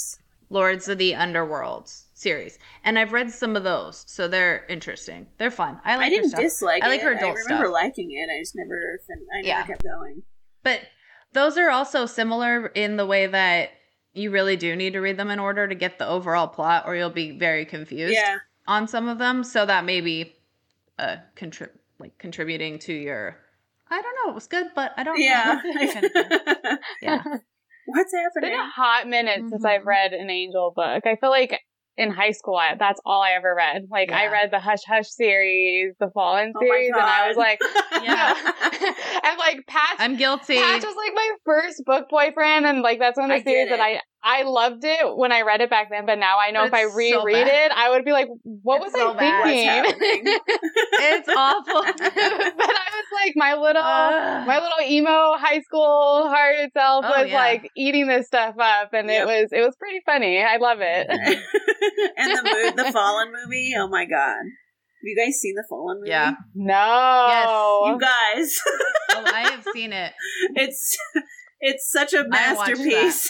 [0.49, 5.27] Lords of the Underworld series, and I've read some of those, so they're interesting.
[5.37, 5.79] They're fun.
[5.85, 6.07] I like.
[6.07, 6.41] I didn't stuff.
[6.41, 7.03] dislike I like it.
[7.03, 7.73] her adult I remember stuff.
[7.73, 8.27] liking it.
[8.35, 9.65] I just never, fin- I never Yeah.
[9.65, 10.23] kept going.
[10.63, 10.81] But
[11.33, 13.69] those are also similar in the way that
[14.13, 16.95] you really do need to read them in order to get the overall plot, or
[16.95, 18.37] you'll be very confused Yeah.
[18.67, 19.43] on some of them.
[19.43, 20.33] So that may be
[20.97, 23.37] uh, contrib- like contributing to your.
[23.89, 24.31] I don't know.
[24.31, 25.19] It was good, but I don't.
[25.19, 25.61] Yeah.
[25.63, 25.73] know.
[25.73, 26.77] kind of thing.
[27.03, 27.23] yeah.
[27.89, 28.53] What's It's been happening?
[28.59, 29.85] a hot minute since I've Mhm.
[29.85, 31.05] read an angel book.
[31.05, 31.61] I feel like
[31.97, 33.87] in high school, I, that's all I ever read.
[33.89, 37.59] Like I read the Hush Hush series, the Fallen Oh series, and I was like,
[38.03, 38.33] Yeah.
[39.23, 40.57] and like Patch, I'm guilty.
[40.57, 43.79] Patch was like my first book boyfriend, and like that's one of the series that
[43.79, 46.05] I I loved it when I read it back then.
[46.05, 48.27] But now I know But if I it's so reread it, I would be like,
[48.43, 49.95] what It's was so I bad.
[49.97, 50.39] Thinking?
[50.91, 51.81] it's awful.
[51.97, 54.47] but I was like, my little Ugh.
[54.47, 57.37] my little emo high school heart itself Oh, was yeah.
[57.37, 59.21] like eating this stuff up, and Yep.
[59.21, 60.43] it was it was pretty funny.
[60.43, 61.07] I love it.
[62.17, 63.71] and the mood, the Fallen movie.
[63.77, 64.35] Oh my god!
[64.37, 66.09] Have you guys seen the Fallen movie?
[66.09, 66.33] Yeah.
[66.53, 67.93] No, Yes.
[67.93, 68.59] You guys,
[69.11, 70.11] oh, I have seen it.
[70.55, 70.97] it's
[71.61, 73.29] it's such a masterpiece.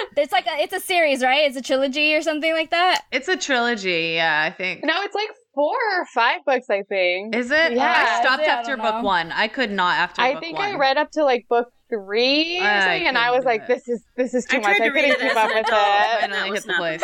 [0.16, 3.28] it's like a, it's a series right it's a trilogy or something like that It's
[3.28, 4.12] a trilogy.
[4.16, 4.84] Yeah, I think.
[4.84, 7.34] no, it's like four or five books, I think.
[7.34, 7.72] Is it?
[7.72, 8.48] Oh, yeah, I stopped it?
[8.48, 9.02] After don't book know.
[9.02, 9.30] one.
[9.32, 10.68] I could not after I book think one.
[10.68, 13.68] I read up to like book three or I and I was like, it.
[13.68, 14.76] "This is this is too I much.
[14.76, 17.02] tried I couldn't keep up with adult, it." and Finally that hit the place.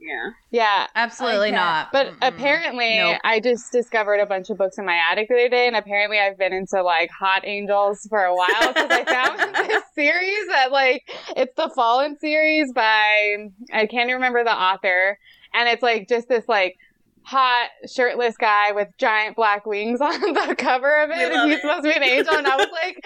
[0.00, 0.30] Yeah.
[0.50, 1.56] Yeah, Absolutely Okay.
[1.56, 1.88] not.
[1.92, 2.16] But Mm-mm.
[2.22, 3.18] apparently, Nope.
[3.24, 6.18] I just discovered a bunch of books in my attic the other day, and apparently,
[6.18, 10.72] I've been into like Hot Angels for a while because I found this series that
[10.72, 11.02] like
[11.36, 13.36] it's the Fallen series by
[13.72, 15.18] I can't even remember the author,
[15.54, 16.76] and it's like just this like
[17.22, 21.62] hot shirtless guy with giant black wings on the cover of it, and he's it.
[21.62, 22.96] supposed to be an angel, and I was like.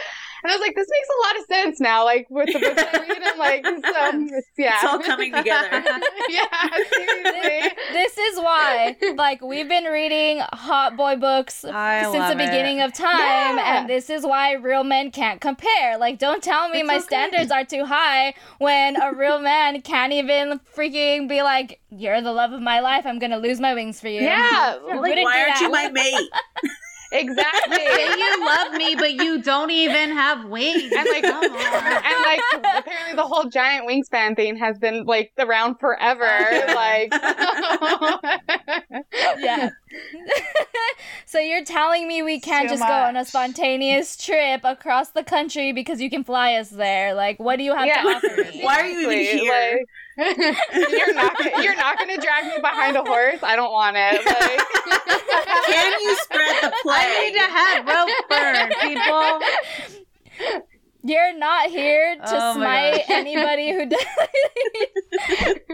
[0.45, 2.82] And I was like, this makes a lot of sense now, like with the books
[2.92, 3.22] I read.
[3.24, 5.70] I'm like, so it's, yeah, It's all coming together.
[6.28, 7.72] yeah, seriously.
[7.95, 12.38] This is why, like, we've been reading hot boy books I since the love it.
[12.47, 13.78] beginning of time, Yeah.
[13.80, 15.97] and this is why real men can't compare.
[15.99, 17.05] Like, don't tell me It's my okay.
[17.05, 22.32] standards are too high when a real man can't even freaking be like, "You're the
[22.32, 23.07] love of my life.
[23.07, 25.59] I'm gonna lose my wings for you." Yeah, like, Why aren't that.
[25.62, 26.28] you my mate?
[27.14, 27.76] Exactly.
[27.76, 30.82] Say you love me, but you don't even have wings.
[30.82, 36.24] and like, and like, apparently the whole giant wingspan thing has been like around forever.
[36.74, 37.12] like,
[39.38, 39.70] yeah.
[41.26, 45.22] so you're telling me we can't Too just go on a spontaneous trip across the
[45.24, 47.14] country because you can fly us there?
[47.14, 48.03] Like, what do you have Yeah.
[48.03, 48.61] to offer me?
[48.64, 49.78] Why are you even Exactly, here?
[49.78, 49.88] like-
[50.90, 53.42] you're not gonna, you're not gonna drag me behind a horse.
[53.42, 54.24] I don't want it.
[54.24, 60.73] Like, Can you spread the I need to have rope burn, people.
[61.07, 64.05] You're not here to Oh smite anybody who does.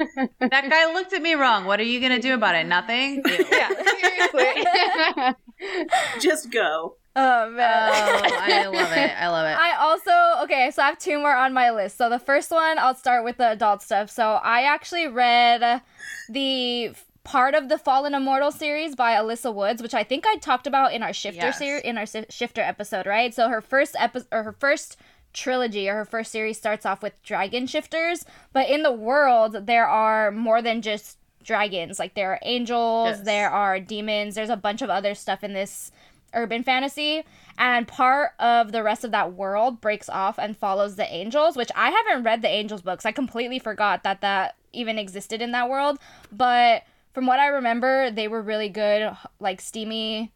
[0.40, 1.64] That guy looked at me wrong.
[1.64, 2.66] What are you gonna do about it?
[2.66, 3.22] Nothing.
[3.50, 3.70] Yeah,
[4.00, 5.36] seriously.
[6.20, 6.96] Just go.
[7.16, 7.90] oh Oh, man.
[7.92, 9.10] I love it.
[9.20, 9.58] I love it.
[9.58, 11.96] I also okay, so I have two more on my list.
[11.96, 14.10] So the first one, I'll start with the adult stuff.
[14.10, 15.82] So I actually read
[16.28, 16.92] the
[17.24, 20.92] part of the Fallen Immortal series by Alyssa Woods, which I think I talked about
[20.94, 21.58] in our Shifter Yes.
[21.58, 23.34] series in our si- Shifter episode, right?
[23.34, 24.96] So her first episode or her first
[25.32, 29.86] trilogy or her first series starts off with dragon shifters, but in the world there
[29.86, 31.98] are more than just dragons.
[31.98, 33.20] Like there are angels, Yes.
[33.22, 35.90] there are demons, there's a bunch of other stuff in this
[36.32, 37.24] urban fantasy
[37.58, 41.72] and part of the rest of that world breaks off and follows the angels which
[41.74, 45.68] i haven't read the angels books i completely forgot that that even existed in that
[45.68, 45.98] world
[46.30, 49.10] but from what i remember they were really good
[49.40, 50.30] like steamy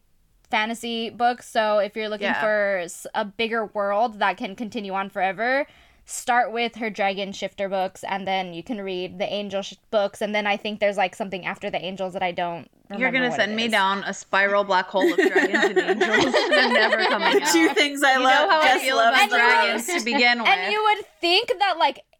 [0.49, 2.41] fantasy books so if you're looking Yeah.
[2.41, 5.65] for a bigger world that can continue on forever
[6.07, 10.21] start with her dragon shifter books and then you can read the angel sh- books
[10.21, 13.31] and then i think there's like something after the angels that i don't You're gonna
[13.35, 13.71] send me is.
[13.71, 16.33] down a spiral black hole of dragons and angels.
[16.49, 17.51] They're never coming out.
[17.51, 18.47] Two things I you love.
[18.47, 20.47] know how I Jess feel loves about dragons to begin with.
[20.47, 22.14] And you would think that like I don't know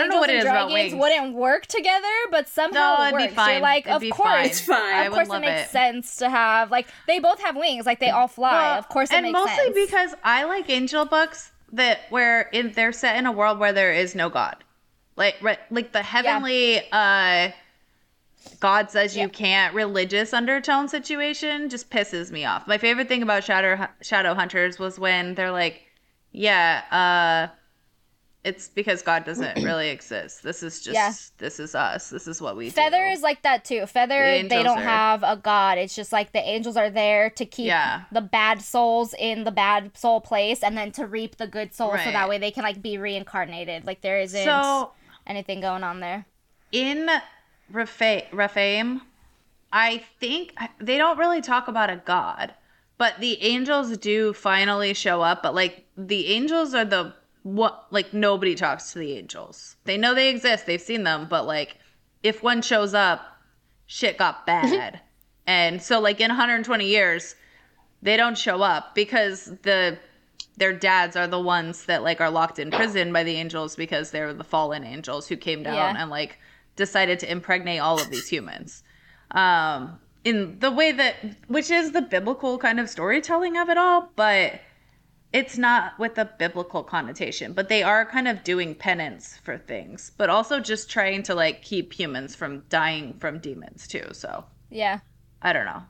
[0.00, 0.94] angels what it and is about dragons wings.
[1.00, 3.34] wouldn't work together, but somehow No, it it'd be works.
[3.34, 3.50] fine.
[3.52, 4.46] You're like, It'd of be course, fine.
[4.46, 4.94] It's fine.
[4.94, 5.68] I of would course, it makes it.
[5.70, 8.52] sense to have like they both have wings, like they all fly.
[8.52, 9.74] Well, of course, it and makes mostly sense.
[9.90, 13.92] because I like angel books that where in, they're set in a world where there
[13.92, 14.62] is no god,
[15.16, 17.50] like re, like the heavenly uh,
[18.60, 19.22] God says Yeah.
[19.24, 22.66] you can't religious undertone situation just pisses me off.
[22.66, 25.82] My favorite thing about Shadow Shadow Hunters was when they're like,
[26.32, 26.82] yeah,
[27.50, 27.54] uh,
[28.44, 30.42] it's because God doesn't really exist.
[30.42, 31.12] This is just Yeah.
[31.38, 32.10] this is us.
[32.10, 32.70] This is what we do.
[32.72, 33.12] Feather do.
[33.12, 33.86] is like that too.
[33.86, 35.78] Feather, The they don't are- have a god.
[35.78, 38.02] It's just like the angels are there to keep Yeah.
[38.10, 42.00] the bad souls in the bad soul place, and then to reap the good souls,
[42.04, 43.86] so that way they can like be reincarnated.
[43.86, 44.90] Like there isn't so
[45.26, 46.26] anything going on there.
[46.72, 47.08] in
[47.72, 49.02] Rapha- Rephaim,
[49.72, 52.54] I think they don't really talk about a god,
[52.98, 55.42] but the angels do finally show up.
[55.42, 59.76] But like the angels are the what like nobody talks to the angels.
[59.84, 60.66] They know they exist.
[60.66, 61.76] They've seen them, but like
[62.22, 63.20] if one shows up,
[63.86, 65.00] shit got bad.
[65.46, 67.34] and so like in 120 years,
[68.00, 69.98] they don't show up because the
[70.56, 74.10] their dads are the ones that like are locked in prison by the angels because
[74.10, 75.94] they're the fallen angels who came down Yeah.
[75.98, 76.38] and like
[76.76, 78.82] decided to impregnate all of these humans
[79.30, 81.16] um in the way that
[81.48, 84.60] which is the biblical kind of storytelling of it all but
[85.32, 90.12] it's not with a biblical connotation but they are kind of doing penance for things
[90.18, 95.00] but also just trying to like keep humans from dying from demons too so Yeah.
[95.40, 95.82] i don't know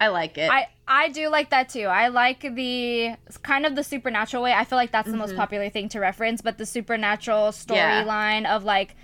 [0.00, 1.82] i like it I I do like that too.
[1.82, 4.54] I like the kind of the supernatural way.
[4.54, 7.74] I feel like that's the most popular thing to reference, but the supernatural Mm-hmm.
[7.74, 8.04] Yeah.
[8.04, 8.96] storyline of like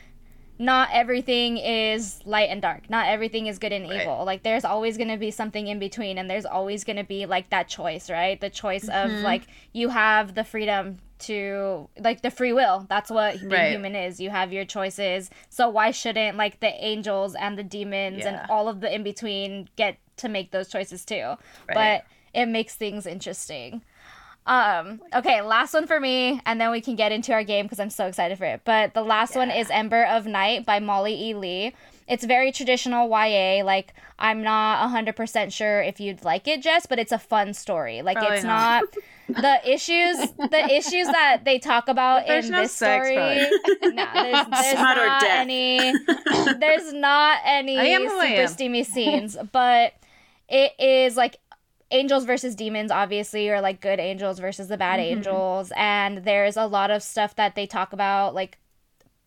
[0.59, 2.89] not everything is light and dark.
[2.89, 4.03] Not everything is good and Right.
[4.03, 4.25] evil.
[4.25, 7.27] Like there's always going to be something in between and there's always going to be
[7.27, 8.41] like that choice, right?
[8.41, 9.17] The choice Mm-hmm.
[9.17, 9.43] of like
[9.73, 12.87] you have the freedom to like the free will.
[12.89, 13.71] That's what being Right.
[13.73, 14.21] human is.
[14.21, 15.31] You have your choices.
[15.49, 18.43] So why shouldn't like the angels and the demons Yeah.
[18.43, 21.35] and all of the in between get to make those choices too?
[21.69, 21.75] Right.
[21.75, 23.83] But it makes things interesting.
[24.47, 27.81] Um, okay, last one for me, and then we can get into our game because
[27.81, 28.61] I'm so excited for it.
[28.65, 31.35] But the last one is Ember of Night by Molly E.
[31.35, 31.75] Lee.
[32.07, 33.65] It's very traditional YA.
[33.65, 38.03] Like, I'm not 100% sure if you'd like it, Jess, but it's a fun story.
[38.03, 38.85] Like, Probably it's not.
[38.85, 38.95] not.
[39.29, 40.19] the issues
[40.51, 45.23] the issues that they talk about in no this sex, story no, there's, there's not
[45.23, 45.95] any
[46.59, 49.95] there's not any I am who I super steamy scenes but
[50.47, 51.39] it is like
[51.95, 55.19] angels versus demons obviously or like good angels versus the bad Mm-hmm.
[55.19, 58.59] angels and there's a lot of stuff that they talk about like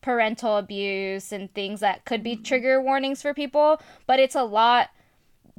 [0.02, 2.42] parental abuse and things that could Mm-hmm.
[2.42, 4.90] be trigger warnings for people but it's a lot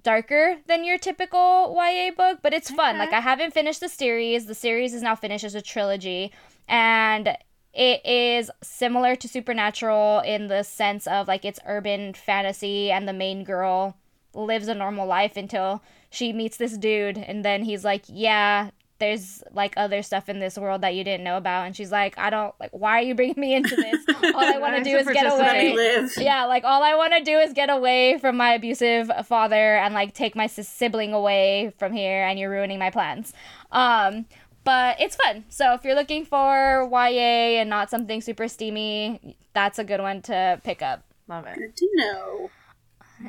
[0.03, 2.95] darker than your typical YA book, but it's fun.
[2.95, 3.05] Okay.
[3.05, 4.47] Like I haven't finished the series.
[4.47, 6.31] The series is now finished as a trilogy
[6.69, 7.37] and
[7.75, 13.13] it is similar to Supernatural in the sense of like it's urban fantasy and the
[13.13, 13.97] main girl
[14.35, 19.43] lives a normal life until she meets this dude and then he's like, "Yeah, there's
[19.53, 22.31] like other stuff in this world that you didn't know about." And she's like, "I
[22.31, 24.05] don't like why are you bringing me into this?
[24.35, 25.77] All I want to do is get participate.
[25.77, 28.55] Let me away." yeah, like all I want to do is get away from my
[28.55, 33.33] abusive father and like take my sibling away from here, and you're ruining my plans.
[33.71, 34.27] Um,
[34.69, 35.45] but it's fun.
[35.49, 40.21] So if you're looking for YA and not something super steamy, that's a good one
[40.23, 41.05] to pick up.
[41.27, 41.57] Love it.
[41.57, 42.51] Good to know.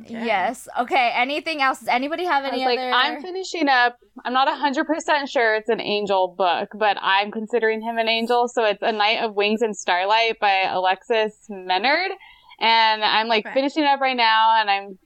[0.07, 0.67] Yes.
[0.79, 1.11] Okay.
[1.15, 1.79] Anything else?
[1.79, 2.91] Does anybody have I any was like, other?
[2.91, 3.97] I'm finishing up.
[4.23, 8.47] I'm not 100% sure it's an angel book, but I'm considering him an angel.
[8.47, 12.11] So it's A Night of Wings and Starlight by Alexis Menard.
[12.59, 13.53] And I'm like Okay.
[13.53, 14.99] finishing it up right now, and I'm.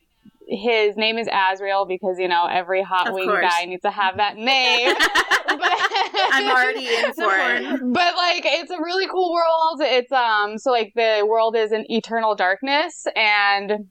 [0.45, 3.45] His name is Azrael because, you know, every hot Of wing course.
[3.49, 4.93] guy needs to have that name.
[5.47, 7.79] I'm already in for it.
[7.93, 11.89] but like it's a really cool world it's um so like the world is in
[11.89, 13.87] eternal darkness and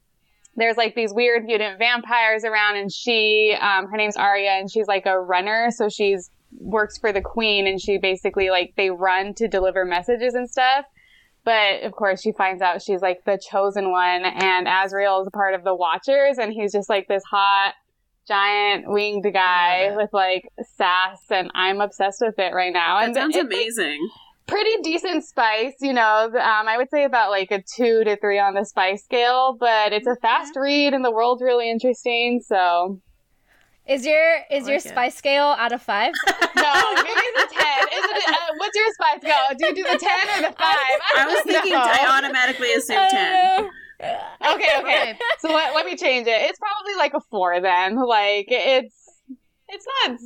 [0.57, 4.87] there's like these weird mutant vampires around and she um her name's Arya and she's
[4.87, 9.35] like a runner so she's works for the queen and she basically like they run
[9.35, 10.85] to deliver messages and stuff.
[11.45, 15.31] But of course she finds out she's like the chosen one and Azrael is a
[15.31, 17.75] part of the watchers and he's just like this hot
[18.29, 23.01] giant winged guy with like sass and I'm obsessed with it right now.
[23.01, 24.09] That and sounds it's, amazing.
[24.53, 26.27] Pretty decent spice, you know.
[26.27, 29.93] Um, I would say about like a two to three on the spice scale, but
[29.93, 32.41] it's a fast read and the world's really interesting.
[32.45, 33.01] So
[33.87, 34.83] is your is your it.
[34.83, 36.13] spice scale out of five?
[36.29, 37.89] no, maybe it's a ten.
[37.89, 38.29] Is it?
[38.29, 39.57] Uh, what's your spice scale?
[39.59, 40.99] Do you do the ten or the five?
[41.17, 41.83] I was thinking know.
[41.83, 43.57] I automatically assumed I 10.
[43.57, 44.55] don't.
[44.55, 45.19] Okay, okay.
[45.39, 46.41] So let, let me change it.
[46.43, 47.97] It's probably like a four then.
[47.97, 48.95] Like it's
[49.69, 50.19] it's not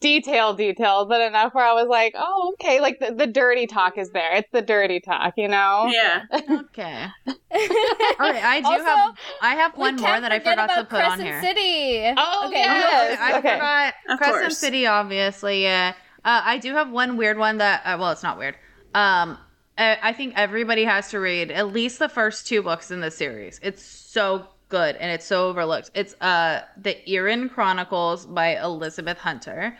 [0.00, 2.80] detailed detailed, but enough where I was like, oh, okay.
[2.80, 4.36] Like the, the dirty talk is there.
[4.36, 5.90] It's the dirty talk, you know.
[5.92, 6.22] Yeah.
[6.50, 7.06] Okay.
[7.50, 10.88] Okay, I do Also, have I have one more that I forget forgot to about
[10.90, 11.40] put on here.
[11.40, 12.12] City.
[12.16, 12.58] Oh, okay.
[12.60, 13.12] yes.
[13.14, 13.54] Okay, I okay.
[13.54, 14.58] forgot Of Crescent course.
[14.58, 15.62] City, obviously.
[15.62, 17.82] Yeah, uh, I do have one weird one that.
[17.84, 18.54] Uh, well, it's not weird.
[18.94, 19.38] Um,
[19.78, 23.10] I, I think everybody has to read at least the first two books in the
[23.10, 23.60] series.
[23.62, 25.90] It's so good and it's so overlooked.
[25.94, 29.76] It's uh the Irin Chronicles by Elizabeth Hunter.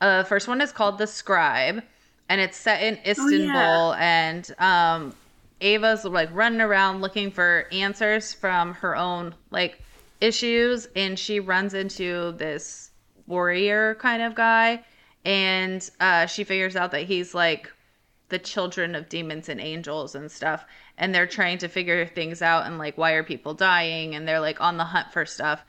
[0.00, 1.80] Uh, first one is called The Scribe,
[2.28, 5.14] and it's set in Istanbul, and um,
[5.60, 9.80] Ava's like running around looking for answers from her own like
[10.20, 12.90] issues, and she runs into this
[13.28, 14.82] warrior kind of guy,
[15.24, 17.72] and uh, she figures out that he's like
[18.28, 20.64] the children of demons and angels and stuff
[20.98, 24.40] and they're trying to figure things out and like why are people dying and they're
[24.40, 25.64] like on the hunt for stuff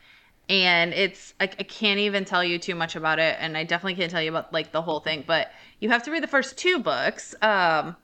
[0.48, 3.94] and it's I, I can't even tell you too much about it and i definitely
[3.96, 5.50] can't tell you about like the whole thing but
[5.80, 7.96] you have to read the first two books um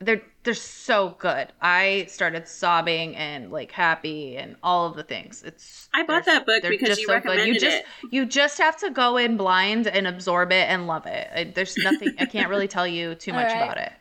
[0.00, 5.42] they're they're so good i started sobbing and like happy and all of the things
[5.44, 7.46] it's I bought that book they're because just you so good.
[7.46, 7.86] you just it.
[8.10, 12.14] you just have to go in blind and absorb it and love it there's nothing
[12.18, 13.62] i can't really tell you too much All right.
[13.62, 13.92] about it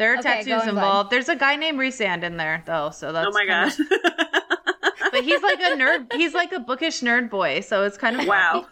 [0.00, 0.68] there are Okay, tattoos in blind.
[0.70, 3.80] involved there's a guy named Resand in there though so that's Oh my kind god.
[3.80, 8.20] of- but he's like a nerd he's like a bookish nerd boy so it's kind
[8.20, 8.50] of wow.
[8.62, 8.66] funny.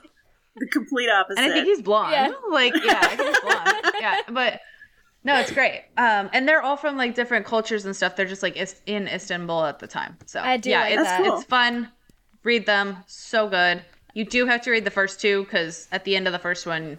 [0.56, 1.38] The complete opposite.
[1.40, 2.32] and i think he's blonde Yeah.
[2.50, 4.60] like yeah i think he's blonde yeah but
[5.24, 8.42] no it's great um and they're all from like different cultures and stuff they're just
[8.42, 11.22] like is- in istanbul at the time so I do yeah like it's, that.
[11.24, 11.34] Cool.
[11.36, 11.90] it's fun
[12.42, 13.82] read them so good
[14.14, 16.66] you do have to read the first two because at the end of the first
[16.66, 16.98] one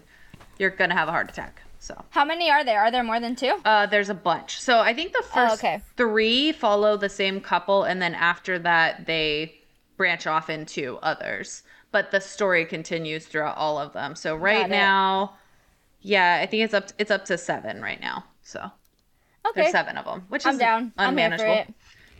[0.58, 2.80] you're gonna have a heart attack so How many are there?
[2.80, 3.58] Are there more than two?
[3.64, 4.60] uh, there's a bunch.
[4.60, 5.80] So I think the Oh, first okay.
[5.96, 9.54] three follow the same couple, and then after that they
[9.96, 11.62] branch off into others.
[11.90, 14.14] But the story continues throughout all of them.
[14.14, 15.34] So right now,
[16.02, 16.88] yeah, I think it's up.
[16.98, 18.24] it's up to seven right now.
[18.42, 18.60] So
[19.46, 19.62] Okay.
[19.62, 20.92] there's seven of them, which I'm is down.
[20.98, 21.74] I'm here for unmanageable.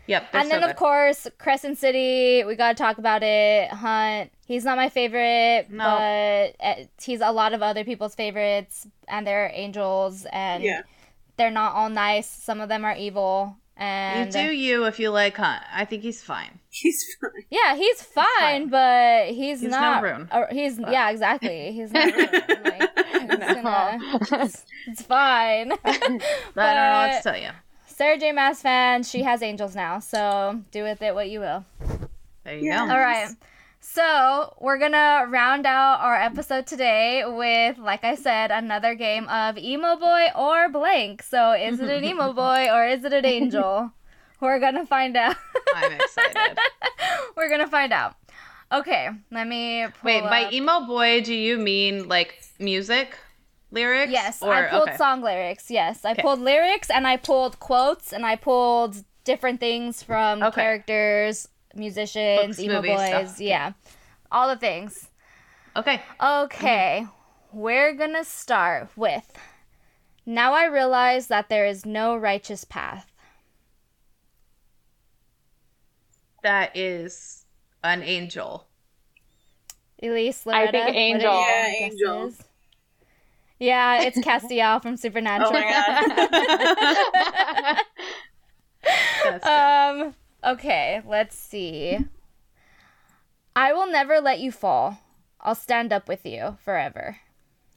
[0.07, 0.11] It.
[0.12, 0.28] Yep.
[0.32, 3.70] and then so of course Crescent City, we gotta talk about it.
[3.70, 5.84] Hunt, he's not my favorite, No.
[5.84, 10.82] but uh, he's a lot of other people's favorites, and they're angels, and Yeah.
[11.36, 12.28] they're not all nice.
[12.28, 15.62] Some of them are evil, and You do you if you like Hunt.
[15.72, 16.59] I think he's fine.
[16.72, 17.44] He's fine.
[17.51, 18.68] yeah, he's fine, fine.
[18.68, 20.03] but he's, He's no not.
[20.05, 20.28] Rune.
[20.30, 21.72] uh, he's yeah, exactly.
[21.72, 22.05] He's not.
[22.14, 22.30] Rune.
[22.30, 23.98] Like, it's, gonna-
[24.44, 25.72] it's- it's fine.
[25.84, 26.18] I don't
[26.55, 27.51] know what to tell you.
[28.01, 28.32] Sarah J.
[28.32, 31.66] Maas fan, she has angels now, so do with it what you will.
[32.44, 32.86] There you Yeah.
[32.86, 32.92] go.
[32.94, 33.28] All right.
[33.80, 39.59] So we're gonna round out our episode today with, like I said, another game of
[39.59, 41.22] emo boy or blank.
[41.22, 43.92] So is it an emo boy or is it an angel?
[44.40, 45.36] We're gonna find out.
[45.76, 46.59] I'm excited.
[47.36, 48.14] we're gonna find out.
[48.72, 53.18] Okay, let me pull Wait, by emo boy, do you mean like music
[53.71, 54.12] lyrics?
[54.12, 54.97] Yes, Or, I pulled okay.
[54.97, 55.71] song lyrics.
[55.71, 56.23] Yes, I Okay.
[56.23, 60.61] pulled lyrics and I pulled quotes and I pulled different things from Okay.
[60.62, 63.07] characters, musicians, Books, emo movies, boys.
[63.07, 63.41] stuff.
[63.41, 63.73] Yeah,
[64.33, 65.09] all the things.
[65.77, 66.03] Okay.
[66.21, 67.07] Okay,
[67.53, 69.31] we're gonna start with.
[70.27, 73.07] Now I realize that there is no righteous path.
[76.43, 77.45] That is
[77.85, 78.66] an angel.
[80.03, 81.31] Elise, I think Angel.
[81.31, 82.25] your Yeah, Angel.
[82.27, 82.45] guesses?
[83.61, 85.51] Yeah, it's Castiel from Supernatural.
[85.51, 85.63] Oh my
[87.63, 87.77] god.
[89.43, 91.99] Um, okay, let's see.
[93.55, 94.99] I will never let you fall.
[95.41, 97.19] I'll stand up with you forever.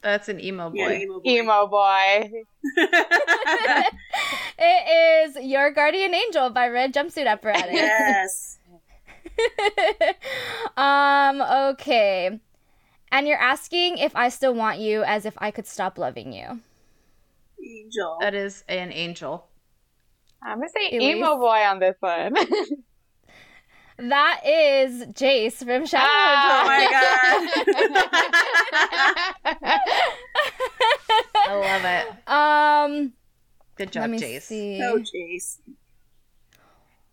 [0.01, 0.75] That's an emo boy.
[0.77, 1.29] yeah, emo boy.
[1.29, 2.31] Emo boy.
[4.57, 7.73] It is Your Guardian Angel by Red Jumpsuit Apparatus.
[7.73, 8.59] yes.
[10.77, 12.39] um, okay.
[13.13, 16.61] And you're asking if I still want you as if I could stop loving you.
[17.63, 18.17] Angel.
[18.19, 19.45] That is an angel.
[20.41, 21.17] I'm gonna say Elise?
[21.17, 22.35] emo boy on this one.
[23.99, 26.87] That is Jace from Shadow Oh my
[29.45, 29.53] god!
[31.45, 32.07] I love it.
[32.27, 33.13] Um,
[33.75, 34.41] Good job, let me Jace.
[34.41, 34.81] see.
[34.81, 35.59] Oh, Jace.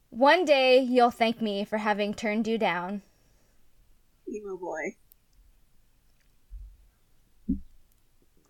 [0.09, 3.03] One day you'll thank me for having turned you down.
[4.27, 4.97] Emo boy.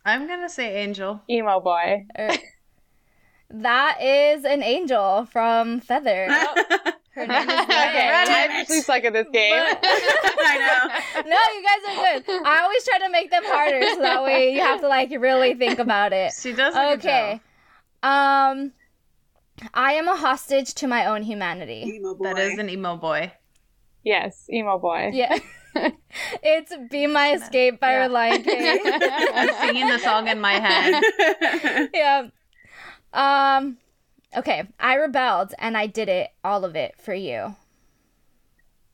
[0.04, 1.22] I'm gonna say angel.
[1.28, 2.06] emo boy.
[2.18, 2.30] Er,
[3.50, 6.28] that is an angel from Feather.
[7.12, 8.28] Her name is okay, Red.
[8.28, 9.52] I actually suck at this game.
[9.52, 11.22] I know.
[11.28, 12.46] No, you guys are good.
[12.46, 15.54] I always try to make them harder so that way you have to like really
[15.54, 16.32] think about it.
[16.40, 16.74] She does.
[16.74, 17.40] a Okay.
[18.02, 18.72] Um
[19.74, 21.82] I am a hostage to my own humanity.
[21.96, 22.24] Emo boy.
[22.24, 23.32] That is an emo boy.
[24.04, 25.10] yes, emo boy.
[25.12, 25.36] Yeah.
[26.42, 28.08] It's Be My Escape by Yeah.
[28.08, 28.80] Relient King.
[29.34, 31.90] I'm singing the song in my head.
[31.94, 32.28] yeah.
[33.12, 33.78] Um
[34.36, 37.54] okay, I rebelled and I did it, all of it for you.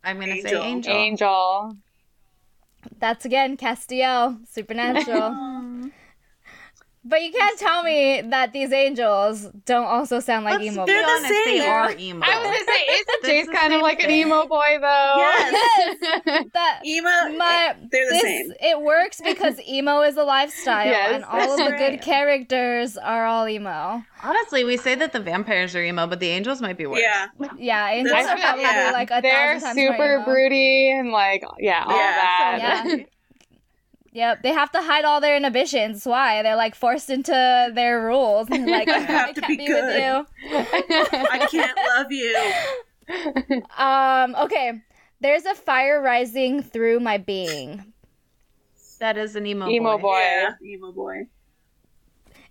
[0.04, 0.50] I'm gonna Angel.
[0.50, 0.92] say angel.
[0.94, 1.76] Angel.
[2.98, 5.30] That's again Castiel, supernatural.
[7.08, 10.92] But you can't tell me that these angels don't also sound like Let's emo be
[10.92, 11.06] they're boys.
[11.22, 12.26] the honest, they are emo.
[12.26, 15.14] I was gonna say, isn't That's Jace kind of same like an emo boy though?
[15.16, 15.96] Yes.
[16.52, 17.36] That Emo.
[17.36, 18.52] my they're the this same.
[18.60, 22.96] it works because emo is a lifestyle Yes, and all of that's the good characters
[22.96, 24.02] are all emo.
[24.22, 27.00] Honestly, we say that the vampires are emo, but the angels might be worse.
[27.00, 27.26] Yeah.
[27.58, 28.90] Yeah, angels That's- are probably yeah.
[28.92, 30.24] like a They're thousand times more super emo.
[30.24, 32.84] broody and like yeah, all Yeah, that.
[32.86, 33.04] yeah.
[34.16, 36.06] Yep, they have to hide all their inhibitions.
[36.06, 36.42] Why?
[36.42, 38.48] They're like forced into their rules.
[38.50, 40.00] And like, I have to can't be be, with good.
[40.00, 40.26] you.
[41.30, 43.66] I can't love you.
[43.76, 44.80] Um, okay.
[45.20, 47.92] There's a fire rising through my being.
[49.00, 50.02] That is an emo, Emo boy.
[50.02, 50.18] boy.
[50.18, 50.50] Yeah.
[50.64, 51.26] Emo boy.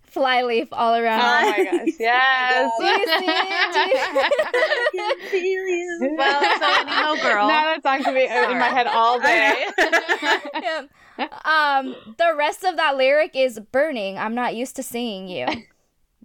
[0.03, 1.19] Flyleaf all around.
[1.21, 2.71] Oh my gosh, yes.
[2.79, 3.25] Do you see?
[3.25, 6.15] Do you- I can feel you.
[6.15, 7.47] Well, so an emo girl.
[7.47, 9.65] Now that song can be in my head all day.
[10.61, 10.83] Yeah.
[11.17, 14.17] Um, the rest of that lyric is burning.
[14.17, 15.47] I'm not used to seeing you.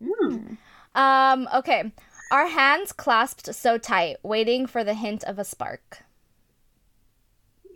[0.02, 0.54] Hmm.
[0.94, 1.92] Um, okay.
[2.30, 6.04] Our hands clasped so tight, waiting for the hint of a spark.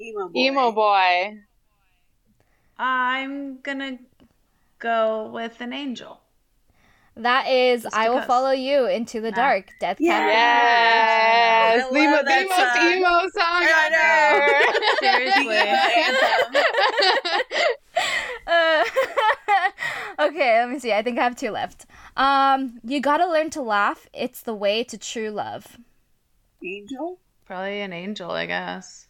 [0.00, 0.38] Emo boy.
[0.40, 1.38] Emo boy.
[2.78, 3.98] I'm gonna
[4.78, 6.20] go with an angel.
[7.16, 9.36] That is, Just I will follow you into the Ah.
[9.36, 9.70] dark.
[9.78, 10.18] Death Yeah.
[10.18, 10.28] Cab.
[10.28, 12.92] Yes, I the, love the most song.
[12.92, 13.88] emo song I
[15.04, 15.14] ever.
[16.46, 16.64] Anthem.
[18.46, 18.84] Uh,
[20.28, 20.92] okay, let me see.
[20.92, 21.86] I think I have two left.
[22.16, 24.06] Um, you gotta learn to laugh.
[24.12, 25.78] It's the way to true love.
[26.64, 27.18] Angel.
[27.46, 29.08] Probably an angel, I guess.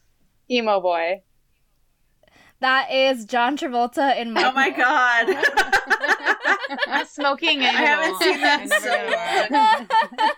[0.50, 1.22] emo boy.
[2.60, 4.44] That is John Travolta in my.
[4.44, 5.28] Oh my god.
[7.02, 7.72] A smoking angel.
[7.72, 8.68] haven't seen that
[10.10, 10.30] so long.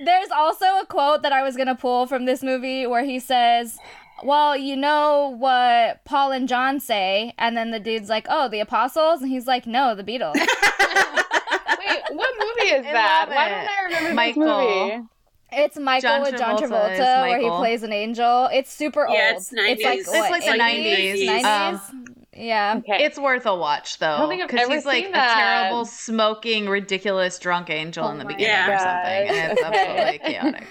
[0.04, 3.78] There's also a quote that I was gonna pull from this movie where he says,
[4.24, 8.60] "Well, you know what Paul and John say," and then the dude's like, "Oh, the
[8.60, 13.26] apostles," and he's like, "No, the Beatles." Wait, what movie is I that?
[13.28, 13.50] Why it.
[13.50, 14.42] don't I remember Michael.
[14.44, 15.08] this movie?
[15.50, 18.48] It's Michael John with John Travolta is Travolta, where he plays an angel.
[18.52, 19.36] It's super Yeah, old.
[19.42, 19.82] it's 90s.
[19.84, 21.26] like It's what, like the 90s.
[21.26, 21.44] 90s?
[21.90, 22.74] Um, yeah.
[22.78, 23.04] Okay.
[23.04, 25.84] It's worth a watch though, don't think I've because ever he's like seen a terrible,
[25.86, 28.70] smoking, ridiculous, drunk angel Oh in the beginning God.
[28.74, 30.66] or something, and it's absolutely chaotic.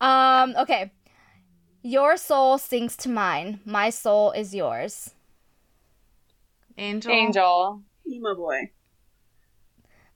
[0.00, 0.54] Um.
[0.58, 0.92] Okay.
[1.84, 3.58] Your soul sinks to mine.
[3.64, 5.10] My soul is yours.
[6.78, 7.82] Angel, Angel.
[8.08, 8.70] Emo boy.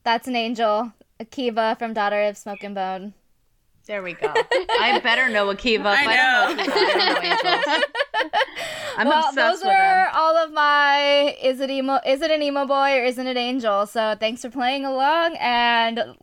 [0.05, 0.93] That's an angel.
[1.21, 3.15] Akiva from Daughter of Smoke and Bone.
[3.87, 4.33] There we go.
[4.35, 5.81] I better know Akiva.
[5.81, 7.85] If I I, don't know Akiva, I don't know angels.
[8.99, 10.09] I'm well, obsessed those with were him.
[10.15, 13.87] all of my is it emo is it an emo boy or isn't it angel?
[13.87, 16.17] So thanks for playing along and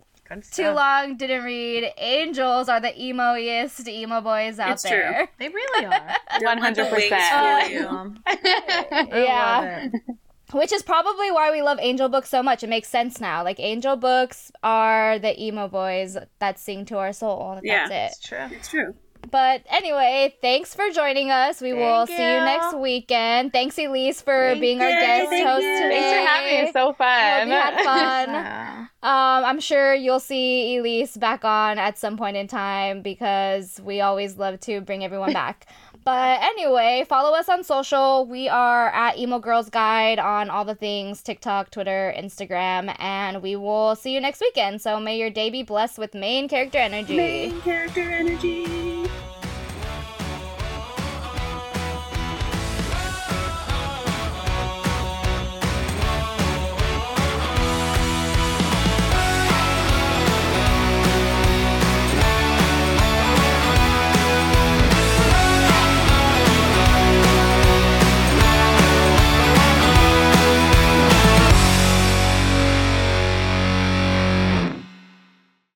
[0.52, 1.92] too long didn't read.
[1.98, 4.92] Angels are the emoiest emo boys out It's true.
[4.98, 5.30] there.
[5.38, 6.16] They really are.
[6.40, 6.92] Don't let the 100%.
[6.92, 9.20] wings Uh, fool you.
[9.24, 9.88] Yeah.
[10.54, 12.64] Which is probably why we love angel books so much.
[12.64, 13.44] It makes sense now.
[13.44, 17.54] Like angel books are the emo boys that sing to our soul.
[17.56, 17.90] That's Yeah.
[17.90, 18.12] it.
[18.12, 18.48] It's true.
[18.52, 18.94] It's true.
[19.32, 21.62] But anyway, thanks for joining us.
[21.62, 22.46] We will Thank see you you.
[22.46, 23.54] next weekend.
[23.54, 25.74] Thanks, Elise, for Thank being our guest Thank host you.
[25.82, 25.90] today.
[26.02, 26.62] Thanks for having me.
[26.64, 27.48] It's so Hope fun.
[27.48, 28.30] you had fun.
[28.34, 28.86] Yeah.
[29.04, 34.00] Um, I'm sure you'll see Elise back on at some point in time because we
[34.00, 35.66] always love to bring everyone back.
[36.04, 38.26] But anyway, follow us on social.
[38.26, 43.56] We are at Emo Girls Guide on all the things TikTok, Twitter, Instagram, and we
[43.56, 44.82] will see you next weekend.
[44.82, 47.16] So may your day be blessed with main character energy.
[47.16, 49.10] Main character energy.